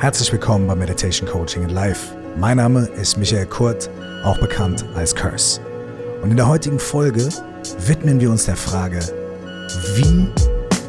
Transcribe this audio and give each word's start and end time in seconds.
Herzlich 0.00 0.32
willkommen 0.32 0.66
bei 0.66 0.74
Meditation 0.74 1.28
Coaching 1.28 1.62
in 1.62 1.68
Life. 1.68 2.16
Mein 2.38 2.56
Name 2.56 2.88
ist 2.98 3.18
Michael 3.18 3.44
Kurt, 3.44 3.90
auch 4.24 4.40
bekannt 4.40 4.82
als 4.94 5.14
Curse. 5.14 5.60
Und 6.22 6.30
in 6.30 6.38
der 6.38 6.48
heutigen 6.48 6.78
Folge 6.78 7.28
widmen 7.80 8.18
wir 8.18 8.30
uns 8.30 8.46
der 8.46 8.56
Frage, 8.56 9.00
wie 9.96 10.26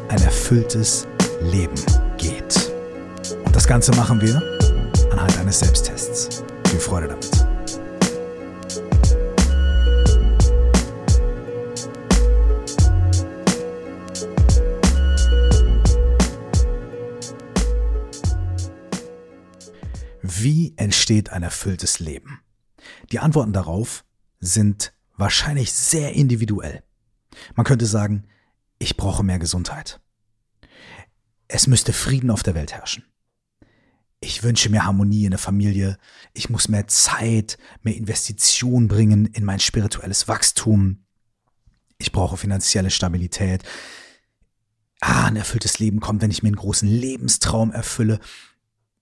ein 0.08 0.22
erfülltes 0.22 1.06
Leben 1.42 1.74
geht. 2.16 2.72
Und 3.44 3.54
das 3.54 3.66
Ganze 3.66 3.94
machen 3.96 4.18
wir 4.22 4.42
anhand 5.10 5.38
eines 5.38 5.60
Selbsttests. 5.60 6.42
Viel 6.68 6.80
Freude 6.80 7.08
damit. 7.08 7.41
Wie 20.42 20.74
entsteht 20.76 21.30
ein 21.30 21.44
erfülltes 21.44 22.00
Leben? 22.00 22.40
Die 23.12 23.20
Antworten 23.20 23.52
darauf 23.52 24.04
sind 24.40 24.92
wahrscheinlich 25.16 25.72
sehr 25.72 26.14
individuell. 26.14 26.82
Man 27.54 27.64
könnte 27.64 27.86
sagen, 27.86 28.24
ich 28.80 28.96
brauche 28.96 29.22
mehr 29.22 29.38
Gesundheit. 29.38 30.00
Es 31.46 31.68
müsste 31.68 31.92
Frieden 31.92 32.30
auf 32.30 32.42
der 32.42 32.56
Welt 32.56 32.72
herrschen. 32.72 33.04
Ich 34.18 34.42
wünsche 34.42 34.68
mir 34.68 34.84
Harmonie 34.84 35.26
in 35.26 35.30
der 35.30 35.38
Familie. 35.38 35.96
Ich 36.34 36.50
muss 36.50 36.68
mehr 36.68 36.88
Zeit, 36.88 37.56
mehr 37.82 37.94
Investition 37.94 38.88
bringen 38.88 39.26
in 39.26 39.44
mein 39.44 39.60
spirituelles 39.60 40.26
Wachstum. 40.26 41.04
Ich 41.98 42.10
brauche 42.10 42.36
finanzielle 42.36 42.90
Stabilität. 42.90 43.62
Ah, 45.00 45.26
ein 45.26 45.36
erfülltes 45.36 45.78
Leben 45.78 46.00
kommt, 46.00 46.20
wenn 46.20 46.32
ich 46.32 46.42
mir 46.42 46.48
einen 46.48 46.56
großen 46.56 46.88
Lebenstraum 46.88 47.70
erfülle. 47.70 48.18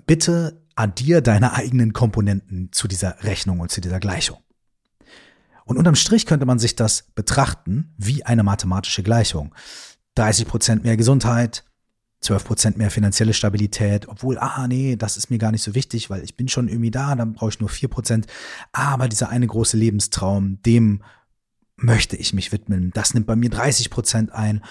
Bitte 0.06 0.60
addier 0.80 1.20
deine 1.20 1.52
eigenen 1.52 1.92
Komponenten 1.92 2.72
zu 2.72 2.88
dieser 2.88 3.22
Rechnung 3.22 3.60
und 3.60 3.70
zu 3.70 3.82
dieser 3.82 4.00
Gleichung. 4.00 4.38
Und 5.66 5.76
unterm 5.76 5.94
Strich 5.94 6.24
könnte 6.24 6.46
man 6.46 6.58
sich 6.58 6.74
das 6.74 7.04
betrachten 7.14 7.92
wie 7.98 8.24
eine 8.24 8.42
mathematische 8.42 9.02
Gleichung. 9.02 9.54
30% 10.16 10.82
mehr 10.82 10.96
Gesundheit, 10.96 11.64
12% 12.24 12.78
mehr 12.78 12.90
finanzielle 12.90 13.34
Stabilität, 13.34 14.08
obwohl, 14.08 14.38
ah 14.38 14.66
nee, 14.68 14.96
das 14.96 15.18
ist 15.18 15.30
mir 15.30 15.36
gar 15.36 15.52
nicht 15.52 15.62
so 15.62 15.74
wichtig, 15.74 16.08
weil 16.08 16.24
ich 16.24 16.36
bin 16.36 16.48
schon 16.48 16.66
irgendwie 16.66 16.90
da, 16.90 17.14
dann 17.14 17.34
brauche 17.34 17.50
ich 17.50 17.60
nur 17.60 17.68
4%. 17.68 18.24
Aber 18.72 19.06
dieser 19.06 19.28
eine 19.28 19.46
große 19.46 19.76
Lebenstraum, 19.76 20.62
dem 20.62 21.02
möchte 21.76 22.16
ich 22.16 22.32
mich 22.32 22.52
widmen. 22.52 22.90
Das 22.94 23.12
nimmt 23.12 23.26
bei 23.26 23.36
mir 23.36 23.50
30% 23.50 24.30
ein. 24.30 24.64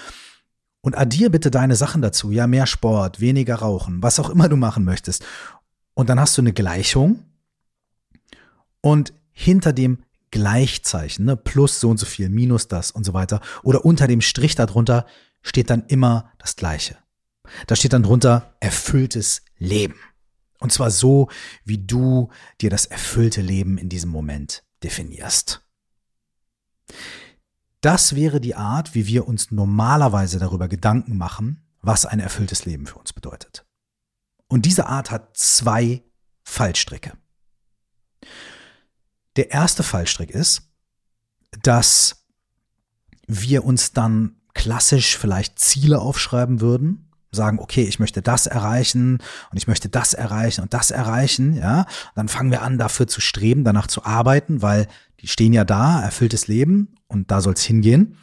Und 0.82 0.98
addier 0.98 1.30
bitte 1.30 1.52
deine 1.52 1.76
Sachen 1.76 2.02
dazu. 2.02 2.32
Ja, 2.32 2.48
mehr 2.48 2.66
Sport, 2.66 3.20
weniger 3.20 3.56
Rauchen, 3.56 4.02
was 4.02 4.20
auch 4.20 4.30
immer 4.30 4.50
du 4.50 4.56
machen 4.56 4.86
möchtest. 4.86 5.24
Und 6.00 6.08
dann 6.08 6.18
hast 6.18 6.38
du 6.38 6.42
eine 6.42 6.54
Gleichung 6.54 7.26
und 8.80 9.12
hinter 9.34 9.74
dem 9.74 10.06
Gleichzeichen, 10.32 11.26
ne, 11.26 11.36
plus 11.36 11.82
so 11.82 11.90
und 11.90 11.98
so 11.98 12.06
viel, 12.06 12.30
minus 12.30 12.70
das 12.70 12.92
und 12.92 13.04
so 13.04 13.14
weiter, 13.14 13.42
oder 13.64 13.84
unter 13.84 14.08
dem 14.08 14.22
Strich 14.22 14.56
darunter 14.56 15.06
steht 15.42 15.70
dann 15.70 15.84
immer 15.88 16.32
das 16.38 16.56
Gleiche. 16.56 16.96
Da 17.68 17.76
steht 17.76 17.92
dann 17.92 18.04
drunter 18.04 18.56
erfülltes 18.62 19.42
Leben. 19.58 20.00
Und 20.60 20.72
zwar 20.72 20.90
so, 20.90 21.28
wie 21.66 21.80
du 21.80 22.30
dir 22.62 22.70
das 22.70 22.86
erfüllte 22.86 23.42
Leben 23.42 23.78
in 23.78 23.90
diesem 23.90 24.10
Moment 24.10 24.64
definierst. 24.84 25.68
Das 27.82 28.16
wäre 28.16 28.40
die 28.40 28.56
Art, 28.56 28.96
wie 28.96 29.06
wir 29.06 29.28
uns 29.28 29.52
normalerweise 29.52 30.40
darüber 30.40 30.70
Gedanken 30.70 31.18
machen, 31.18 31.68
was 31.82 32.06
ein 32.06 32.22
erfülltes 32.22 32.64
Leben 32.64 32.86
für 32.86 33.00
uns 33.00 33.12
bedeutet. 33.12 33.66
Und 34.50 34.66
diese 34.66 34.88
Art 34.88 35.12
hat 35.12 35.38
zwei 35.38 36.04
Fallstricke. 36.44 37.14
Der 39.38 39.52
erste 39.52 39.84
Fallstrick 39.84 40.32
ist, 40.32 40.64
dass 41.62 42.26
wir 43.28 43.64
uns 43.64 43.94
dann 43.94 44.36
klassisch 44.54 45.18
vielleicht 45.18 45.60
Ziele 45.60 46.00
aufschreiben 46.00 46.60
würden, 46.60 47.12
sagen, 47.32 47.60
okay, 47.60 47.84
ich 47.84 48.00
möchte 48.00 48.24
das 48.24 48.48
erreichen 48.48 49.20
und 49.52 49.58
ich 49.58 49.68
möchte 49.68 49.88
das 49.88 50.16
erreichen 50.16 50.62
und 50.62 50.74
das 50.74 50.90
erreichen, 50.90 51.56
ja. 51.56 51.86
Dann 52.16 52.28
fangen 52.28 52.50
wir 52.50 52.64
an, 52.64 52.80
dafür 52.80 53.08
zu 53.08 53.22
streben, 53.22 53.64
danach 53.64 53.86
zu 53.86 54.04
arbeiten, 54.04 54.64
weil 54.64 54.88
die 55.20 55.28
stehen 55.28 55.54
ja 55.54 55.64
da, 55.64 56.02
erfülltes 56.02 56.48
Leben 56.48 56.96
und 57.08 57.30
da 57.30 57.42
soll 57.42 57.54
es 57.54 57.64
hingehen. 57.64 58.18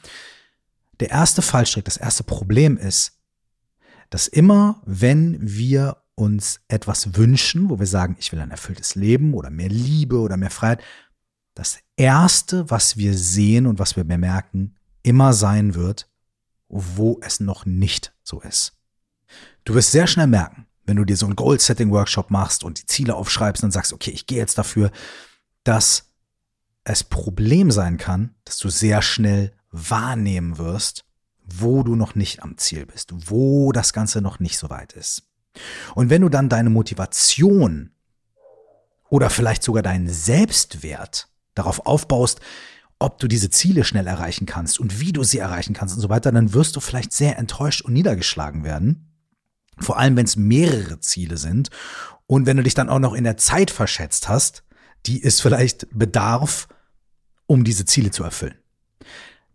Der 0.99 1.11
erste 1.11 1.41
Fallstrick, 1.41 1.85
das 1.85 1.99
erste 1.99 2.25
Problem 2.25 2.77
ist, 2.77 3.21
dass 4.11 4.27
immer, 4.27 4.83
wenn 4.85 5.39
wir 5.41 6.03
uns 6.17 6.61
etwas 6.67 7.15
wünschen, 7.15 7.71
wo 7.71 7.79
wir 7.79 7.87
sagen, 7.87 8.17
ich 8.19 8.33
will 8.33 8.41
ein 8.41 8.51
erfülltes 8.51 8.97
Leben 8.97 9.35
oder 9.35 9.51
mehr 9.51 9.69
Liebe 9.69 10.19
oder 10.19 10.37
mehr 10.37 10.51
Freiheit, 10.51 10.83
das 11.55 11.79
Erste, 11.97 12.69
was 12.71 12.97
wir 12.97 13.17
sehen 13.17 13.67
und 13.67 13.79
was 13.79 13.97
wir 13.97 14.05
bemerken, 14.05 14.75
immer 15.03 15.33
sein 15.33 15.75
wird, 15.75 16.09
wo 16.69 17.21
es 17.23 17.39
noch 17.39 17.65
nicht 17.65 18.15
so 18.23 18.41
ist. 18.41 18.73
Du 19.65 19.75
wirst 19.75 19.93
sehr 19.93 20.07
schnell 20.07 20.27
merken, 20.27 20.67
wenn 20.85 20.97
du 20.97 21.05
dir 21.05 21.17
so 21.17 21.27
einen 21.27 21.37
Goal-Setting-Workshop 21.37 22.31
machst 22.31 22.65
und 22.65 22.81
die 22.81 22.87
Ziele 22.87 23.15
aufschreibst 23.15 23.63
und 23.63 23.71
sagst, 23.71 23.93
okay, 23.93 24.11
ich 24.11 24.27
gehe 24.27 24.39
jetzt 24.39 24.59
dafür, 24.59 24.91
dass 25.65 26.13
es 26.85 27.05
Problem 27.05 27.71
sein 27.71 27.99
kann, 27.99 28.35
dass 28.45 28.59
du 28.59 28.69
sehr 28.69 29.03
schnell 29.03 29.53
wahrnehmen 29.71 30.59
wirst, 30.59 31.05
wo 31.43 31.83
du 31.83 31.95
noch 31.97 32.15
nicht 32.15 32.43
am 32.43 32.57
Ziel 32.57 32.87
bist, 32.87 33.13
wo 33.29 33.73
das 33.73 33.93
Ganze 33.93 34.21
noch 34.21 34.41
nicht 34.41 34.59
so 34.59 34.71
weit 34.71 34.93
ist. 34.93 35.25
Und 35.95 36.11
wenn 36.11 36.23
du 36.23 36.29
dann 36.29 36.49
deine 36.49 36.71
Motivation 36.71 37.91
oder 39.09 39.31
vielleicht 39.31 39.63
sogar 39.63 39.83
deinen 39.83 40.09
Selbstwert 40.09 41.29
darauf 41.55 41.87
aufbaust, 41.87 42.41
ob 42.99 43.19
du 43.19 43.29
diese 43.29 43.51
Ziele 43.51 43.85
schnell 43.85 44.07
erreichen 44.07 44.47
kannst 44.47 44.81
und 44.81 45.01
wie 45.01 45.13
du 45.13 45.23
sie 45.23 45.39
erreichen 45.39 45.75
kannst 45.75 45.95
und 45.95 46.01
so 46.01 46.09
weiter, 46.09 46.33
dann 46.33 46.55
wirst 46.55 46.77
du 46.77 46.81
vielleicht 46.81 47.13
sehr 47.13 47.39
enttäuscht 47.39 47.83
und 47.83 47.93
niedergeschlagen 47.93 48.65
werden. 48.65 49.13
Vor 49.79 49.99
allem, 49.99 50.17
wenn 50.17 50.25
es 50.25 50.37
mehrere 50.37 51.01
Ziele 51.01 51.37
sind 51.37 51.69
und 52.27 52.47
wenn 52.47 52.57
du 52.57 52.63
dich 52.63 52.75
dann 52.75 52.89
auch 52.89 52.99
noch 52.99 53.13
in 53.13 53.25
der 53.25 53.37
Zeit 53.37 53.71
verschätzt 53.71 54.29
hast, 54.29 54.65
die 55.05 55.23
es 55.23 55.41
vielleicht 55.41 55.87
bedarf, 55.93 56.69
um 57.47 57.65
diese 57.65 57.85
Ziele 57.85 58.11
zu 58.11 58.25
erfüllen. 58.25 58.57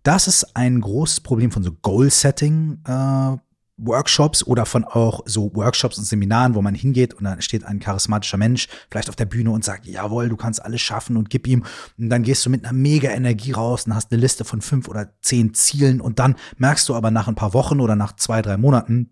Das 0.04 0.28
ist 0.28 0.56
ein 0.56 0.82
großes 0.82 1.22
Problem 1.22 1.52
von 1.52 1.64
so 1.64 1.72
Goal-Setting 1.72 2.80
äh, 2.88 3.38
Workshops 3.84 4.46
oder 4.46 4.66
von 4.66 4.84
auch 4.84 5.22
so 5.25 5.52
Workshops 5.56 5.97
und 5.97 6.06
Seminaren, 6.06 6.56
wo 6.56 6.62
man 6.62 6.75
hingeht 6.75 7.14
und 7.14 7.24
dann 7.24 7.42
steht 7.42 7.64
ein 7.64 7.80
charismatischer 7.80 8.38
Mensch 8.38 8.68
vielleicht 8.90 9.09
auf 9.09 9.16
der 9.16 9.25
Bühne 9.25 9.52
und 9.52 9.64
sagt, 9.64 9.86
jawohl, 9.86 10.30
du 10.30 10.38
kannst 10.38 10.64
alles 10.64 10.81
schaffen 10.81 11.18
und 11.18 11.30
gib 11.30 11.47
ihm. 11.47 11.64
Und 11.97 12.09
dann 12.09 12.24
gehst 12.24 12.46
du 12.46 12.50
mit 12.50 12.64
einer 12.64 12.74
mega 12.74 13.09
Energie 13.09 13.52
raus 13.52 13.86
und 13.86 13.96
hast 13.96 14.12
eine 14.12 14.22
Liste 14.22 14.46
von 14.46 14.62
fünf 14.62 14.88
oder 14.88 15.14
zehn 15.22 15.53
Zielen 15.53 16.02
und 16.02 16.20
dann 16.20 16.36
merkst 16.58 16.88
du 16.90 16.96
aber 16.96 17.12
nach 17.12 17.28
ein 17.28 17.36
paar 17.36 17.53
Wochen 17.53 17.80
oder 17.80 17.96
nach 17.96 18.16
zwei, 18.16 18.41
drei 18.41 18.58
Monaten, 18.58 19.12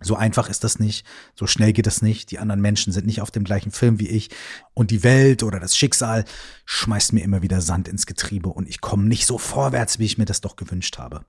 so 0.00 0.16
einfach 0.16 0.48
ist 0.48 0.64
das 0.64 0.78
nicht, 0.78 1.04
so 1.34 1.46
schnell 1.46 1.74
geht 1.74 1.86
das 1.86 2.00
nicht. 2.00 2.30
Die 2.30 2.38
anderen 2.38 2.62
Menschen 2.62 2.92
sind 2.92 3.06
nicht 3.06 3.20
auf 3.20 3.30
dem 3.30 3.44
gleichen 3.44 3.70
Film 3.70 4.00
wie 4.00 4.08
ich. 4.08 4.30
Und 4.72 4.90
die 4.90 5.02
Welt 5.02 5.42
oder 5.42 5.60
das 5.60 5.76
Schicksal 5.76 6.24
schmeißt 6.64 7.12
mir 7.12 7.22
immer 7.22 7.42
wieder 7.42 7.60
Sand 7.60 7.86
ins 7.86 8.06
Getriebe 8.06 8.48
und 8.48 8.68
ich 8.68 8.80
komme 8.80 9.04
nicht 9.04 9.26
so 9.26 9.36
vorwärts, 9.36 9.98
wie 9.98 10.06
ich 10.06 10.16
mir 10.16 10.24
das 10.24 10.40
doch 10.40 10.56
gewünscht 10.56 10.98
habe. 10.98 11.26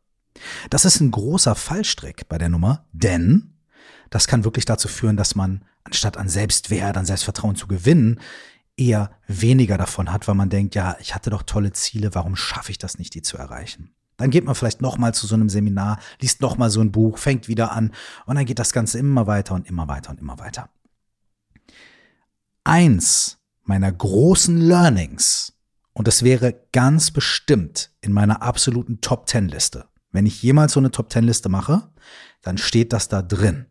Das 0.70 0.86
ist 0.86 1.00
ein 1.00 1.12
großer 1.12 1.56
Fallstrick 1.56 2.28
bei 2.30 2.38
der 2.38 2.50
Nummer, 2.50 2.86
denn 2.92 3.54
das 4.10 4.28
kann 4.28 4.44
wirklich 4.44 4.66
dazu 4.66 4.88
führen, 4.88 5.18
dass 5.18 5.36
man 5.36 5.66
anstatt 5.84 6.18
an 6.18 6.30
Selbstwert, 6.30 6.98
an 6.98 7.06
Selbstvertrauen 7.06 7.56
zu 7.56 7.68
gewinnen, 7.68 8.20
eher 8.78 9.12
weniger 9.28 9.78
davon 9.78 10.12
hat, 10.12 10.28
weil 10.28 10.36
man 10.36 10.50
denkt, 10.50 10.76
ja, 10.76 10.96
ich 11.00 11.14
hatte 11.16 11.30
doch 11.30 11.44
tolle 11.44 11.72
Ziele, 11.72 12.14
warum 12.14 12.36
schaffe 12.36 12.72
ich 12.72 12.78
das 12.78 12.98
nicht, 12.98 13.14
die 13.14 13.22
zu 13.22 13.38
erreichen? 13.38 13.94
Dann 14.18 14.30
geht 14.30 14.46
man 14.46 14.56
vielleicht 14.56 14.82
noch 14.82 14.98
mal 14.98 15.14
zu 15.14 15.26
so 15.26 15.36
einem 15.36 15.50
Seminar, 15.50 16.00
liest 16.20 16.42
noch 16.42 16.58
mal 16.58 16.70
so 16.70 16.82
ein 16.82 16.92
Buch, 16.92 17.18
fängt 17.18 17.48
wieder 17.48 17.72
an 17.72 17.92
und 18.26 18.36
dann 18.36 18.46
geht 18.46 18.60
das 18.60 18.72
Ganze 18.72 19.00
immer 19.00 19.28
weiter 19.28 19.56
und 19.56 19.68
immer 19.68 19.88
weiter 19.88 20.12
und 20.12 20.20
immer 20.20 20.38
weiter. 20.40 20.70
Eins 22.64 23.40
meiner 23.64 23.92
großen 23.92 24.58
Learnings, 24.58 25.54
und 25.94 26.08
das 26.08 26.24
wäre 26.24 26.68
ganz 26.72 27.12
bestimmt 27.12 27.92
in 28.02 28.14
meiner 28.14 28.42
absoluten 28.42 29.02
Top 29.02 29.26
Ten 29.26 29.48
Liste, 29.48 29.88
wenn 30.12 30.26
ich 30.26 30.42
jemals 30.42 30.74
so 30.74 30.80
eine 30.80 30.92
Top 30.92 31.10
Ten 31.10 31.24
Liste 31.24 31.50
mache, 31.50 31.90
dann 32.42 32.58
steht 32.58 32.94
das 32.94 33.08
da 33.08 33.22
drin. 33.22 33.66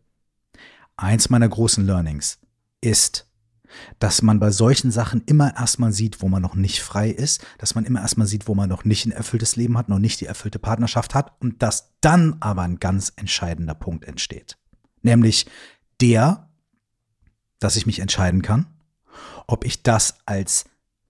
Eins 0.97 1.29
meiner 1.29 1.49
großen 1.49 1.85
Learnings 1.85 2.39
ist, 2.81 3.27
dass 3.99 4.21
man 4.21 4.39
bei 4.39 4.51
solchen 4.51 4.91
Sachen 4.91 5.21
immer 5.25 5.55
erstmal 5.55 5.93
sieht, 5.93 6.21
wo 6.21 6.27
man 6.27 6.41
noch 6.41 6.55
nicht 6.55 6.81
frei 6.81 7.09
ist, 7.09 7.45
dass 7.57 7.75
man 7.75 7.85
immer 7.85 8.01
erstmal 8.01 8.27
sieht, 8.27 8.47
wo 8.47 8.55
man 8.55 8.69
noch 8.69 8.83
nicht 8.83 9.05
ein 9.05 9.11
erfülltes 9.11 9.55
Leben 9.55 9.77
hat, 9.77 9.89
noch 9.89 9.99
nicht 9.99 10.19
die 10.21 10.25
erfüllte 10.25 10.59
Partnerschaft 10.59 11.15
hat 11.15 11.33
und 11.39 11.61
dass 11.61 11.93
dann 12.01 12.37
aber 12.39 12.63
ein 12.63 12.79
ganz 12.79 13.13
entscheidender 13.15 13.75
Punkt 13.75 14.05
entsteht. 14.05 14.57
Nämlich 15.01 15.45
der, 15.99 16.49
dass 17.59 17.75
ich 17.75 17.85
mich 17.85 17.99
entscheiden 17.99 18.41
kann, 18.41 18.67
ob 19.47 19.65
ich 19.65 19.83
das 19.83 20.15
als 20.25 20.65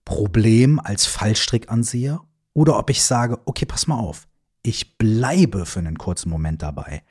Problem, 0.06 0.80
als 0.80 1.06
Fallstrick 1.06 1.72
ansehe 1.72 2.20
oder 2.54 2.78
ob 2.78 2.90
ich 2.90 3.04
sage, 3.04 3.40
okay, 3.46 3.66
pass 3.66 3.88
mal 3.88 4.00
auf, 4.00 4.28
ich 4.64 4.98
bleibe 4.98 5.66
für 5.66 5.80
einen 5.80 5.98
kurzen 5.98 6.30
Moment 6.30 6.62
dabei. 6.62 7.04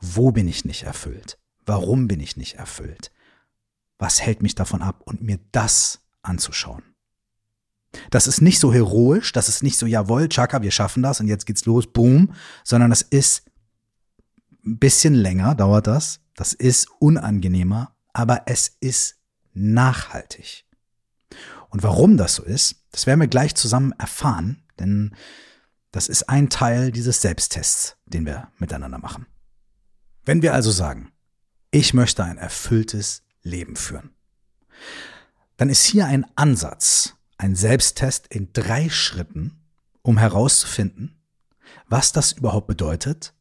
Wo 0.00 0.32
bin 0.32 0.48
ich 0.48 0.64
nicht 0.64 0.84
erfüllt? 0.84 1.38
Warum 1.64 2.06
bin 2.06 2.20
ich 2.20 2.36
nicht 2.36 2.54
erfüllt? 2.54 3.10
was 3.98 4.20
hält 4.20 4.42
mich 4.42 4.54
davon 4.54 4.82
ab 4.82 5.02
und 5.04 5.22
mir 5.22 5.38
das 5.52 6.00
anzuschauen. 6.22 6.82
Das 8.10 8.26
ist 8.26 8.42
nicht 8.42 8.58
so 8.58 8.72
heroisch, 8.72 9.32
das 9.32 9.48
ist 9.48 9.62
nicht 9.62 9.78
so, 9.78 9.86
jawohl, 9.86 10.28
Chaka, 10.28 10.60
wir 10.60 10.70
schaffen 10.70 11.02
das 11.02 11.20
und 11.20 11.28
jetzt 11.28 11.46
geht's 11.46 11.64
los, 11.64 11.86
boom, 11.86 12.34
sondern 12.62 12.90
das 12.90 13.02
ist 13.02 13.44
ein 14.64 14.78
bisschen 14.78 15.14
länger, 15.14 15.54
dauert 15.54 15.86
das, 15.86 16.20
das 16.34 16.52
ist 16.52 16.88
unangenehmer, 16.98 17.96
aber 18.12 18.42
es 18.46 18.76
ist 18.80 19.16
nachhaltig. 19.54 20.64
Und 21.70 21.82
warum 21.82 22.16
das 22.16 22.34
so 22.34 22.42
ist, 22.42 22.84
das 22.90 23.06
werden 23.06 23.20
wir 23.20 23.28
gleich 23.28 23.54
zusammen 23.54 23.92
erfahren, 23.92 24.62
denn 24.78 25.14
das 25.96 26.08
ist 26.08 26.28
ein 26.28 26.50
Teil 26.50 26.92
dieses 26.92 27.22
Selbsttests, 27.22 27.96
den 28.04 28.26
wir 28.26 28.52
miteinander 28.58 28.98
machen. 28.98 29.24
Wenn 30.26 30.42
wir 30.42 30.52
also 30.52 30.70
sagen, 30.70 31.10
ich 31.70 31.94
möchte 31.94 32.22
ein 32.22 32.36
erfülltes 32.36 33.22
Leben 33.40 33.76
führen, 33.76 34.10
dann 35.56 35.70
ist 35.70 35.86
hier 35.86 36.04
ein 36.04 36.26
Ansatz, 36.36 37.14
ein 37.38 37.56
Selbsttest 37.56 38.26
in 38.26 38.52
drei 38.52 38.90
Schritten, 38.90 39.58
um 40.02 40.18
herauszufinden, 40.18 41.18
was 41.88 42.12
das 42.12 42.32
überhaupt 42.32 42.66
bedeutet 42.66 43.32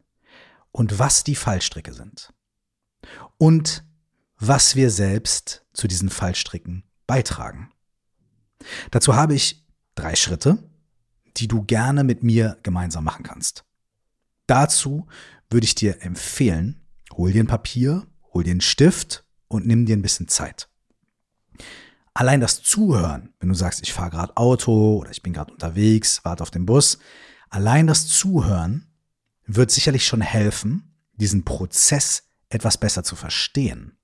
und 0.72 0.98
was 0.98 1.26
die 1.26 1.36
Fallstricke 1.36 1.92
sind. 1.92 2.32
Und 3.38 3.84
was 4.38 4.78
wir 4.78 4.92
selbst 4.92 5.66
zu 5.74 5.90
diesen 5.90 6.10
Fallstricken 6.10 6.86
beitragen. 7.06 7.74
Dazu 8.92 9.14
habe 9.16 9.34
ich 9.34 9.68
drei 9.96 10.16
Schritte, 10.16 10.64
die 11.38 11.48
du 11.48 11.64
gerne 11.64 12.04
mit 12.04 12.24
mir 12.24 12.58
gemeinsam 12.64 13.04
machen 13.04 13.24
kannst. 13.24 13.66
Dazu 14.48 15.08
würde 15.50 15.66
ich 15.66 15.76
dir 15.76 16.02
empfehlen, 16.02 16.82
hol 17.14 17.32
dir 17.32 17.44
ein 17.44 17.48
Papier, 17.48 18.06
hol 18.34 18.44
dir 18.44 18.52
einen 18.52 18.62
Stift 18.62 19.26
und 19.48 19.66
nimm 19.66 19.86
dir 19.86 19.96
ein 19.96 20.02
bisschen 20.02 20.28
Zeit. 20.28 20.70
Allein 22.14 22.40
das 22.40 22.64
Zuhören, 22.64 23.34
wenn 23.40 23.50
du 23.50 23.56
sagst, 23.56 23.82
ich 23.82 23.92
fahre 23.92 24.12
gerade 24.12 24.38
Auto 24.38 24.98
oder 25.00 25.12
ich 25.12 25.22
bin 25.22 25.34
gerade 25.34 25.52
unterwegs, 25.52 26.22
warte 26.24 26.44
auf 26.44 26.52
den 26.52 26.66
Bus, 26.66 26.98
allein 27.50 27.88
das 27.88 28.08
Zuhören 28.08 28.88
wird 29.46 29.72
sicherlich 29.72 30.06
schon 30.06 30.22
helfen, 30.22 30.96
diesen 31.14 31.44
Prozess 31.44 32.24
etwas 32.50 32.78
besser 32.78 33.04
zu 33.04 33.16
verstehen. 33.16 33.98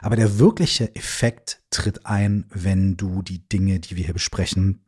Aber 0.00 0.16
der 0.16 0.38
wirkliche 0.38 0.94
Effekt 0.94 1.62
tritt 1.70 2.06
ein, 2.06 2.46
wenn 2.50 2.96
du 2.96 3.22
die 3.22 3.48
Dinge, 3.48 3.80
die 3.80 3.96
wir 3.96 4.04
hier 4.04 4.14
besprechen, 4.14 4.84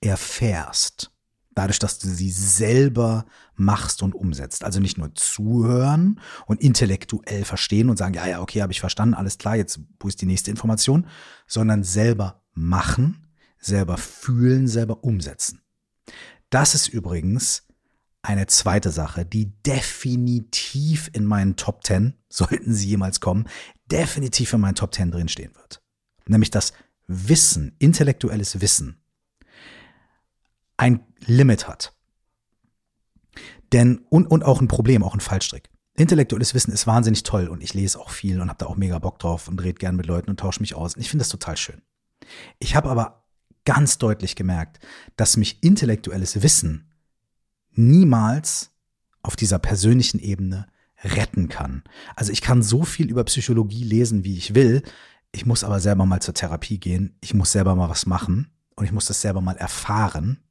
erfährst. 0.00 1.12
Dadurch, 1.54 1.78
dass 1.78 1.98
du 1.98 2.08
sie 2.08 2.30
selber 2.30 3.24
machst 3.54 4.02
und 4.02 4.14
umsetzt. 4.14 4.62
Also 4.62 4.78
nicht 4.78 4.98
nur 4.98 5.14
zuhören 5.14 6.20
und 6.46 6.60
intellektuell 6.60 7.44
verstehen 7.44 7.88
und 7.88 7.96
sagen, 7.96 8.12
ja, 8.14 8.26
ja, 8.26 8.40
okay, 8.42 8.60
habe 8.60 8.72
ich 8.72 8.80
verstanden, 8.80 9.14
alles 9.14 9.38
klar, 9.38 9.56
jetzt 9.56 9.80
wo 9.98 10.08
ist 10.08 10.20
die 10.20 10.26
nächste 10.26 10.50
Information, 10.50 11.06
sondern 11.46 11.82
selber 11.82 12.42
machen, 12.52 13.26
selber 13.58 13.96
fühlen, 13.96 14.68
selber 14.68 15.02
umsetzen. 15.02 15.62
Das 16.50 16.74
ist 16.74 16.88
übrigens 16.88 17.66
eine 18.22 18.46
zweite 18.46 18.90
Sache, 18.90 19.24
die 19.24 19.52
definitiv 19.62 21.10
in 21.12 21.24
meinen 21.24 21.56
Top 21.56 21.84
10, 21.84 22.14
sollten 22.28 22.74
sie 22.74 22.88
jemals 22.88 23.20
kommen, 23.20 23.48
definitiv 23.90 24.52
in 24.52 24.60
meinen 24.60 24.74
Top 24.74 24.94
10 24.94 25.10
drinstehen 25.10 25.54
wird. 25.54 25.82
Nämlich 26.26 26.50
das 26.50 26.72
Wissen, 27.06 27.76
intellektuelles 27.78 28.60
Wissen, 28.60 29.00
ein 30.76 31.00
Limit 31.24 31.68
hat. 31.68 31.94
Denn, 33.72 33.98
und, 34.08 34.26
und 34.26 34.44
auch 34.44 34.60
ein 34.60 34.68
Problem, 34.68 35.02
auch 35.02 35.14
ein 35.14 35.20
Fallstrick. 35.20 35.70
Intellektuelles 35.94 36.54
Wissen 36.54 36.72
ist 36.72 36.86
wahnsinnig 36.86 37.22
toll 37.22 37.48
und 37.48 37.62
ich 37.62 37.74
lese 37.74 37.98
auch 37.98 38.10
viel 38.10 38.40
und 38.40 38.48
habe 38.48 38.58
da 38.58 38.66
auch 38.66 38.76
mega 38.76 38.98
Bock 38.98 39.18
drauf 39.18 39.48
und 39.48 39.62
rede 39.62 39.78
gern 39.78 39.96
mit 39.96 40.06
Leuten 40.06 40.30
und 40.30 40.38
tausche 40.38 40.60
mich 40.60 40.74
aus. 40.74 40.94
Und 40.94 41.00
ich 41.00 41.08
finde 41.08 41.22
das 41.22 41.30
total 41.30 41.56
schön. 41.56 41.82
Ich 42.58 42.76
habe 42.76 42.90
aber 42.90 43.24
ganz 43.64 43.98
deutlich 43.98 44.36
gemerkt, 44.36 44.78
dass 45.16 45.36
mich 45.36 45.62
intellektuelles 45.62 46.42
Wissen 46.42 46.92
niemals 47.72 48.72
auf 49.22 49.36
dieser 49.36 49.58
persönlichen 49.58 50.18
Ebene 50.18 50.66
retten 51.02 51.48
kann. 51.48 51.82
Also 52.14 52.32
ich 52.32 52.42
kann 52.42 52.62
so 52.62 52.84
viel 52.84 53.10
über 53.10 53.24
Psychologie 53.24 53.84
lesen, 53.84 54.24
wie 54.24 54.36
ich 54.36 54.54
will. 54.54 54.82
Ich 55.32 55.46
muss 55.46 55.64
aber 55.64 55.80
selber 55.80 56.06
mal 56.06 56.20
zur 56.20 56.34
Therapie 56.34 56.78
gehen. 56.78 57.16
Ich 57.20 57.34
muss 57.34 57.52
selber 57.52 57.74
mal 57.74 57.88
was 57.88 58.06
machen 58.06 58.50
und 58.76 58.84
ich 58.84 58.92
muss 58.92 59.06
das 59.06 59.20
selber 59.20 59.40
mal 59.40 59.56
erfahren, 59.56 60.42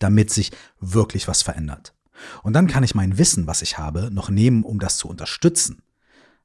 damit 0.00 0.30
sich 0.30 0.50
wirklich 0.80 1.28
was 1.28 1.42
verändert. 1.42 1.94
Und 2.42 2.52
dann 2.52 2.66
kann 2.66 2.82
ich 2.82 2.94
mein 2.94 3.16
Wissen, 3.16 3.46
was 3.46 3.62
ich 3.62 3.78
habe, 3.78 4.10
noch 4.12 4.28
nehmen, 4.28 4.64
um 4.64 4.78
das 4.78 4.98
zu 4.98 5.08
unterstützen. 5.08 5.82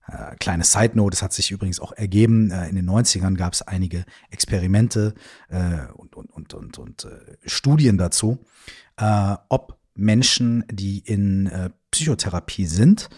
Äh, 0.07 0.35
kleine 0.35 0.63
Side 0.63 0.91
Note, 0.93 1.15
das 1.15 1.23
hat 1.23 1.33
sich 1.33 1.51
übrigens 1.51 1.79
auch 1.79 1.91
ergeben. 1.91 2.51
Äh, 2.51 2.69
in 2.69 2.75
den 2.75 2.89
90ern 2.89 3.35
gab 3.35 3.53
es 3.53 3.61
einige 3.61 4.05
Experimente 4.29 5.15
äh, 5.49 5.91
und, 5.93 6.15
und, 6.15 6.31
und, 6.31 6.53
und, 6.53 6.77
und 6.77 7.05
äh, 7.05 7.37
Studien 7.45 7.97
dazu, 7.97 8.45
äh, 8.97 9.35
ob 9.49 9.79
Menschen, 9.95 10.65
die 10.69 10.99
in 10.99 11.47
äh, 11.47 11.69
Psychotherapie 11.91 12.67
sind, 12.67 13.09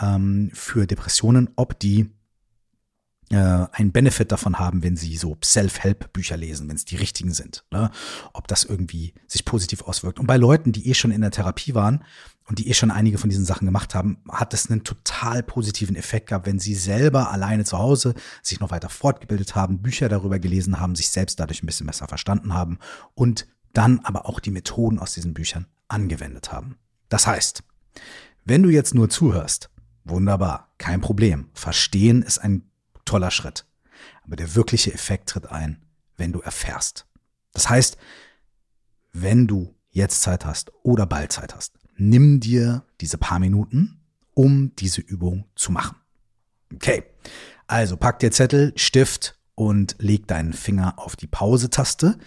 ähm, 0.00 0.50
für 0.52 0.86
Depressionen, 0.86 1.50
ob 1.56 1.78
die 1.78 2.10
äh, 3.30 3.66
einen 3.72 3.92
Benefit 3.92 4.30
davon 4.30 4.58
haben, 4.58 4.82
wenn 4.82 4.96
sie 4.96 5.16
so 5.16 5.36
Self-Help-Bücher 5.42 6.36
lesen, 6.36 6.68
wenn 6.68 6.76
es 6.76 6.84
die 6.84 6.96
richtigen 6.96 7.32
sind. 7.32 7.64
Ne? 7.70 7.90
Ob 8.32 8.46
das 8.48 8.64
irgendwie 8.64 9.14
sich 9.26 9.44
positiv 9.44 9.82
auswirkt. 9.82 10.20
Und 10.20 10.26
bei 10.26 10.36
Leuten, 10.36 10.72
die 10.72 10.88
eh 10.88 10.94
schon 10.94 11.10
in 11.10 11.22
der 11.22 11.32
Therapie 11.32 11.74
waren 11.74 12.04
und 12.44 12.58
die 12.58 12.68
eh 12.68 12.74
schon 12.74 12.90
einige 12.90 13.18
von 13.18 13.28
diesen 13.28 13.44
Sachen 13.44 13.66
gemacht 13.66 13.94
haben, 13.94 14.18
hat 14.30 14.54
es 14.54 14.70
einen 14.70 14.84
total 14.84 15.42
positiven 15.42 15.96
Effekt 15.96 16.28
gehabt, 16.28 16.46
wenn 16.46 16.60
sie 16.60 16.74
selber 16.74 17.32
alleine 17.32 17.64
zu 17.64 17.78
Hause 17.78 18.14
sich 18.42 18.60
noch 18.60 18.70
weiter 18.70 18.88
fortgebildet 18.88 19.56
haben, 19.56 19.82
Bücher 19.82 20.08
darüber 20.08 20.38
gelesen 20.38 20.78
haben, 20.78 20.94
sich 20.94 21.08
selbst 21.08 21.40
dadurch 21.40 21.62
ein 21.62 21.66
bisschen 21.66 21.86
besser 21.86 22.06
verstanden 22.06 22.54
haben 22.54 22.78
und 23.14 23.46
dann 23.72 24.00
aber 24.04 24.26
auch 24.26 24.40
die 24.40 24.52
Methoden 24.52 24.98
aus 24.98 25.14
diesen 25.14 25.34
Büchern 25.34 25.66
angewendet 25.88 26.52
haben. 26.52 26.76
Das 27.08 27.26
heißt, 27.26 27.62
wenn 28.44 28.62
du 28.62 28.70
jetzt 28.70 28.94
nur 28.94 29.10
zuhörst, 29.10 29.70
wunderbar, 30.04 30.68
kein 30.78 31.00
Problem. 31.00 31.48
Verstehen 31.52 32.22
ist 32.22 32.38
ein 32.38 32.62
toller 33.06 33.30
Schritt. 33.30 33.66
Aber 34.22 34.36
der 34.36 34.54
wirkliche 34.54 34.92
Effekt 34.92 35.30
tritt 35.30 35.46
ein, 35.46 35.82
wenn 36.16 36.32
du 36.32 36.40
erfährst. 36.40 37.06
Das 37.52 37.70
heißt, 37.70 37.96
wenn 39.12 39.46
du 39.46 39.74
jetzt 39.90 40.20
Zeit 40.20 40.44
hast 40.44 40.70
oder 40.82 41.06
bald 41.06 41.32
Zeit 41.32 41.54
hast, 41.54 41.78
nimm 41.96 42.40
dir 42.40 42.84
diese 43.00 43.16
paar 43.16 43.38
Minuten, 43.38 44.00
um 44.34 44.76
diese 44.76 45.00
Übung 45.00 45.46
zu 45.54 45.72
machen. 45.72 45.96
Okay, 46.74 47.04
also 47.66 47.96
pack 47.96 48.18
dir 48.18 48.30
Zettel, 48.30 48.72
Stift 48.76 49.38
und 49.54 49.96
leg 49.98 50.26
deinen 50.26 50.52
Finger 50.52 50.98
auf 50.98 51.16
die 51.16 51.26
Pause-Taste, 51.26 52.18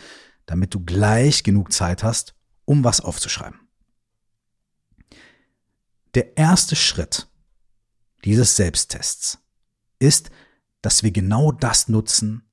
damit 0.48 0.74
du 0.74 0.84
gleich 0.84 1.44
genug 1.44 1.72
Zeit 1.72 2.04
hast, 2.04 2.34
um 2.66 2.84
was 2.84 3.02
aufzuschreiben. 3.02 3.60
Der 6.16 6.38
erste 6.38 6.76
Schritt 6.76 7.28
dieses 8.26 8.56
Selbsttests 8.56 9.38
ist, 10.00 10.32
dass 10.82 11.04
wir 11.04 11.12
genau 11.12 11.52
das 11.52 11.88
nutzen, 11.90 12.44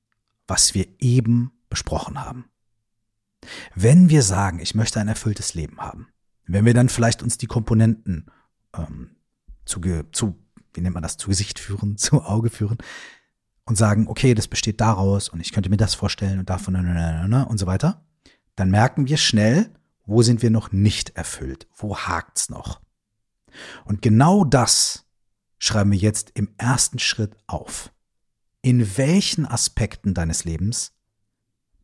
was 0.47 0.73
wir 0.73 0.87
eben 0.99 1.51
besprochen 1.69 2.23
haben. 2.23 2.45
Wenn 3.75 4.09
wir 4.09 4.23
sagen, 4.23 4.59
ich 4.59 4.75
möchte 4.75 4.99
ein 4.99 5.07
erfülltes 5.07 5.53
Leben 5.53 5.79
haben, 5.79 6.07
wenn 6.45 6.65
wir 6.65 6.73
dann 6.73 6.89
vielleicht 6.89 7.21
uns 7.21 7.37
die 7.37 7.47
Komponenten 7.47 8.31
ähm, 8.73 9.17
zu, 9.65 9.81
zu, 10.11 10.39
wie 10.73 10.81
nennt 10.81 10.93
man 10.93 11.03
das, 11.03 11.17
zu 11.17 11.29
Gesicht 11.29 11.59
führen, 11.59 11.97
zu 11.97 12.23
Auge 12.23 12.49
führen 12.49 12.77
und 13.65 13.77
sagen, 13.77 14.07
okay, 14.07 14.33
das 14.33 14.47
besteht 14.47 14.81
daraus 14.81 15.29
und 15.29 15.39
ich 15.39 15.51
könnte 15.51 15.69
mir 15.69 15.77
das 15.77 15.93
vorstellen 15.93 16.39
und 16.39 16.49
davon 16.49 16.75
und 16.75 17.57
so 17.57 17.67
weiter, 17.67 18.05
dann 18.55 18.71
merken 18.71 19.07
wir 19.07 19.17
schnell, 19.17 19.73
wo 20.05 20.21
sind 20.21 20.41
wir 20.41 20.49
noch 20.49 20.71
nicht 20.71 21.11
erfüllt, 21.11 21.67
wo 21.75 21.97
hakt's 21.97 22.49
noch. 22.49 22.81
Und 23.83 24.01
genau 24.01 24.45
das 24.45 25.05
schreiben 25.59 25.91
wir 25.91 25.97
jetzt 25.97 26.31
im 26.33 26.53
ersten 26.57 26.97
Schritt 26.97 27.35
auf 27.45 27.91
in 28.61 28.97
welchen 28.97 29.45
Aspekten 29.45 30.13
deines 30.13 30.43
Lebens 30.43 30.93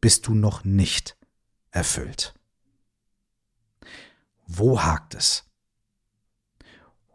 bist 0.01 0.27
du 0.27 0.35
noch 0.35 0.63
nicht 0.63 1.17
erfüllt? 1.71 2.33
Wo 4.47 4.81
hakt 4.81 5.15
es? 5.15 5.45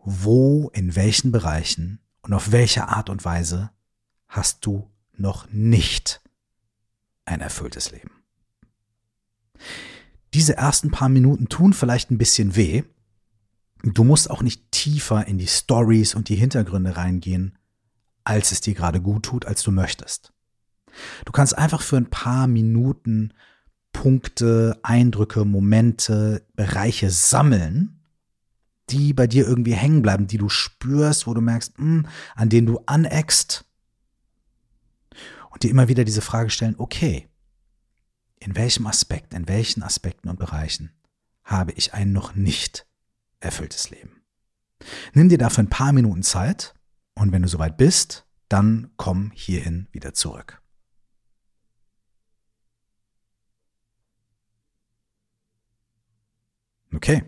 Wo, 0.04 0.70
in 0.72 0.96
welchen 0.96 1.32
Bereichen 1.32 2.00
und 2.22 2.32
auf 2.32 2.50
welche 2.50 2.88
Art 2.88 3.10
und 3.10 3.24
Weise 3.24 3.70
hast 4.26 4.64
du 4.64 4.90
noch 5.12 5.50
nicht 5.50 6.22
ein 7.26 7.40
erfülltes 7.40 7.90
Leben? 7.90 8.10
Diese 10.34 10.56
ersten 10.56 10.90
paar 10.90 11.08
Minuten 11.08 11.48
tun 11.48 11.72
vielleicht 11.72 12.10
ein 12.10 12.18
bisschen 12.18 12.56
weh. 12.56 12.84
Du 13.82 14.04
musst 14.04 14.30
auch 14.30 14.42
nicht 14.42 14.70
tiefer 14.72 15.26
in 15.26 15.38
die 15.38 15.46
Stories 15.46 16.14
und 16.14 16.28
die 16.28 16.36
Hintergründe 16.36 16.96
reingehen, 16.96 17.57
als 18.24 18.52
es 18.52 18.60
dir 18.60 18.74
gerade 18.74 19.00
gut 19.00 19.24
tut, 19.24 19.46
als 19.46 19.62
du 19.62 19.70
möchtest. 19.70 20.32
Du 21.24 21.32
kannst 21.32 21.56
einfach 21.56 21.82
für 21.82 21.96
ein 21.96 22.10
paar 22.10 22.46
Minuten 22.46 23.32
Punkte, 23.92 24.78
Eindrücke, 24.82 25.44
Momente, 25.44 26.46
Bereiche 26.54 27.10
sammeln, 27.10 28.00
die 28.90 29.12
bei 29.12 29.26
dir 29.26 29.46
irgendwie 29.46 29.74
hängen 29.74 30.02
bleiben, 30.02 30.26
die 30.26 30.38
du 30.38 30.48
spürst, 30.48 31.26
wo 31.26 31.34
du 31.34 31.40
merkst, 31.40 31.78
mh, 31.78 31.84
hm, 31.84 32.06
an 32.34 32.48
denen 32.48 32.66
du 32.66 32.80
aneckst 32.86 33.64
und 35.50 35.62
dir 35.62 35.70
immer 35.70 35.88
wieder 35.88 36.04
diese 36.04 36.22
Frage 36.22 36.50
stellen, 36.50 36.76
okay, 36.78 37.28
in 38.40 38.56
welchem 38.56 38.86
Aspekt, 38.86 39.34
in 39.34 39.48
welchen 39.48 39.82
Aspekten 39.82 40.28
und 40.28 40.38
Bereichen 40.38 40.92
habe 41.42 41.72
ich 41.72 41.94
ein 41.94 42.12
noch 42.12 42.34
nicht 42.34 42.86
erfülltes 43.40 43.90
Leben? 43.90 44.22
Nimm 45.12 45.28
dir 45.28 45.38
dafür 45.38 45.64
ein 45.64 45.70
paar 45.70 45.92
Minuten 45.92 46.22
Zeit 46.22 46.74
und 47.18 47.32
wenn 47.32 47.42
du 47.42 47.48
soweit 47.48 47.76
bist, 47.76 48.26
dann 48.48 48.90
komm 48.96 49.32
hierhin 49.34 49.88
wieder 49.92 50.14
zurück. 50.14 50.62
Okay, 56.94 57.24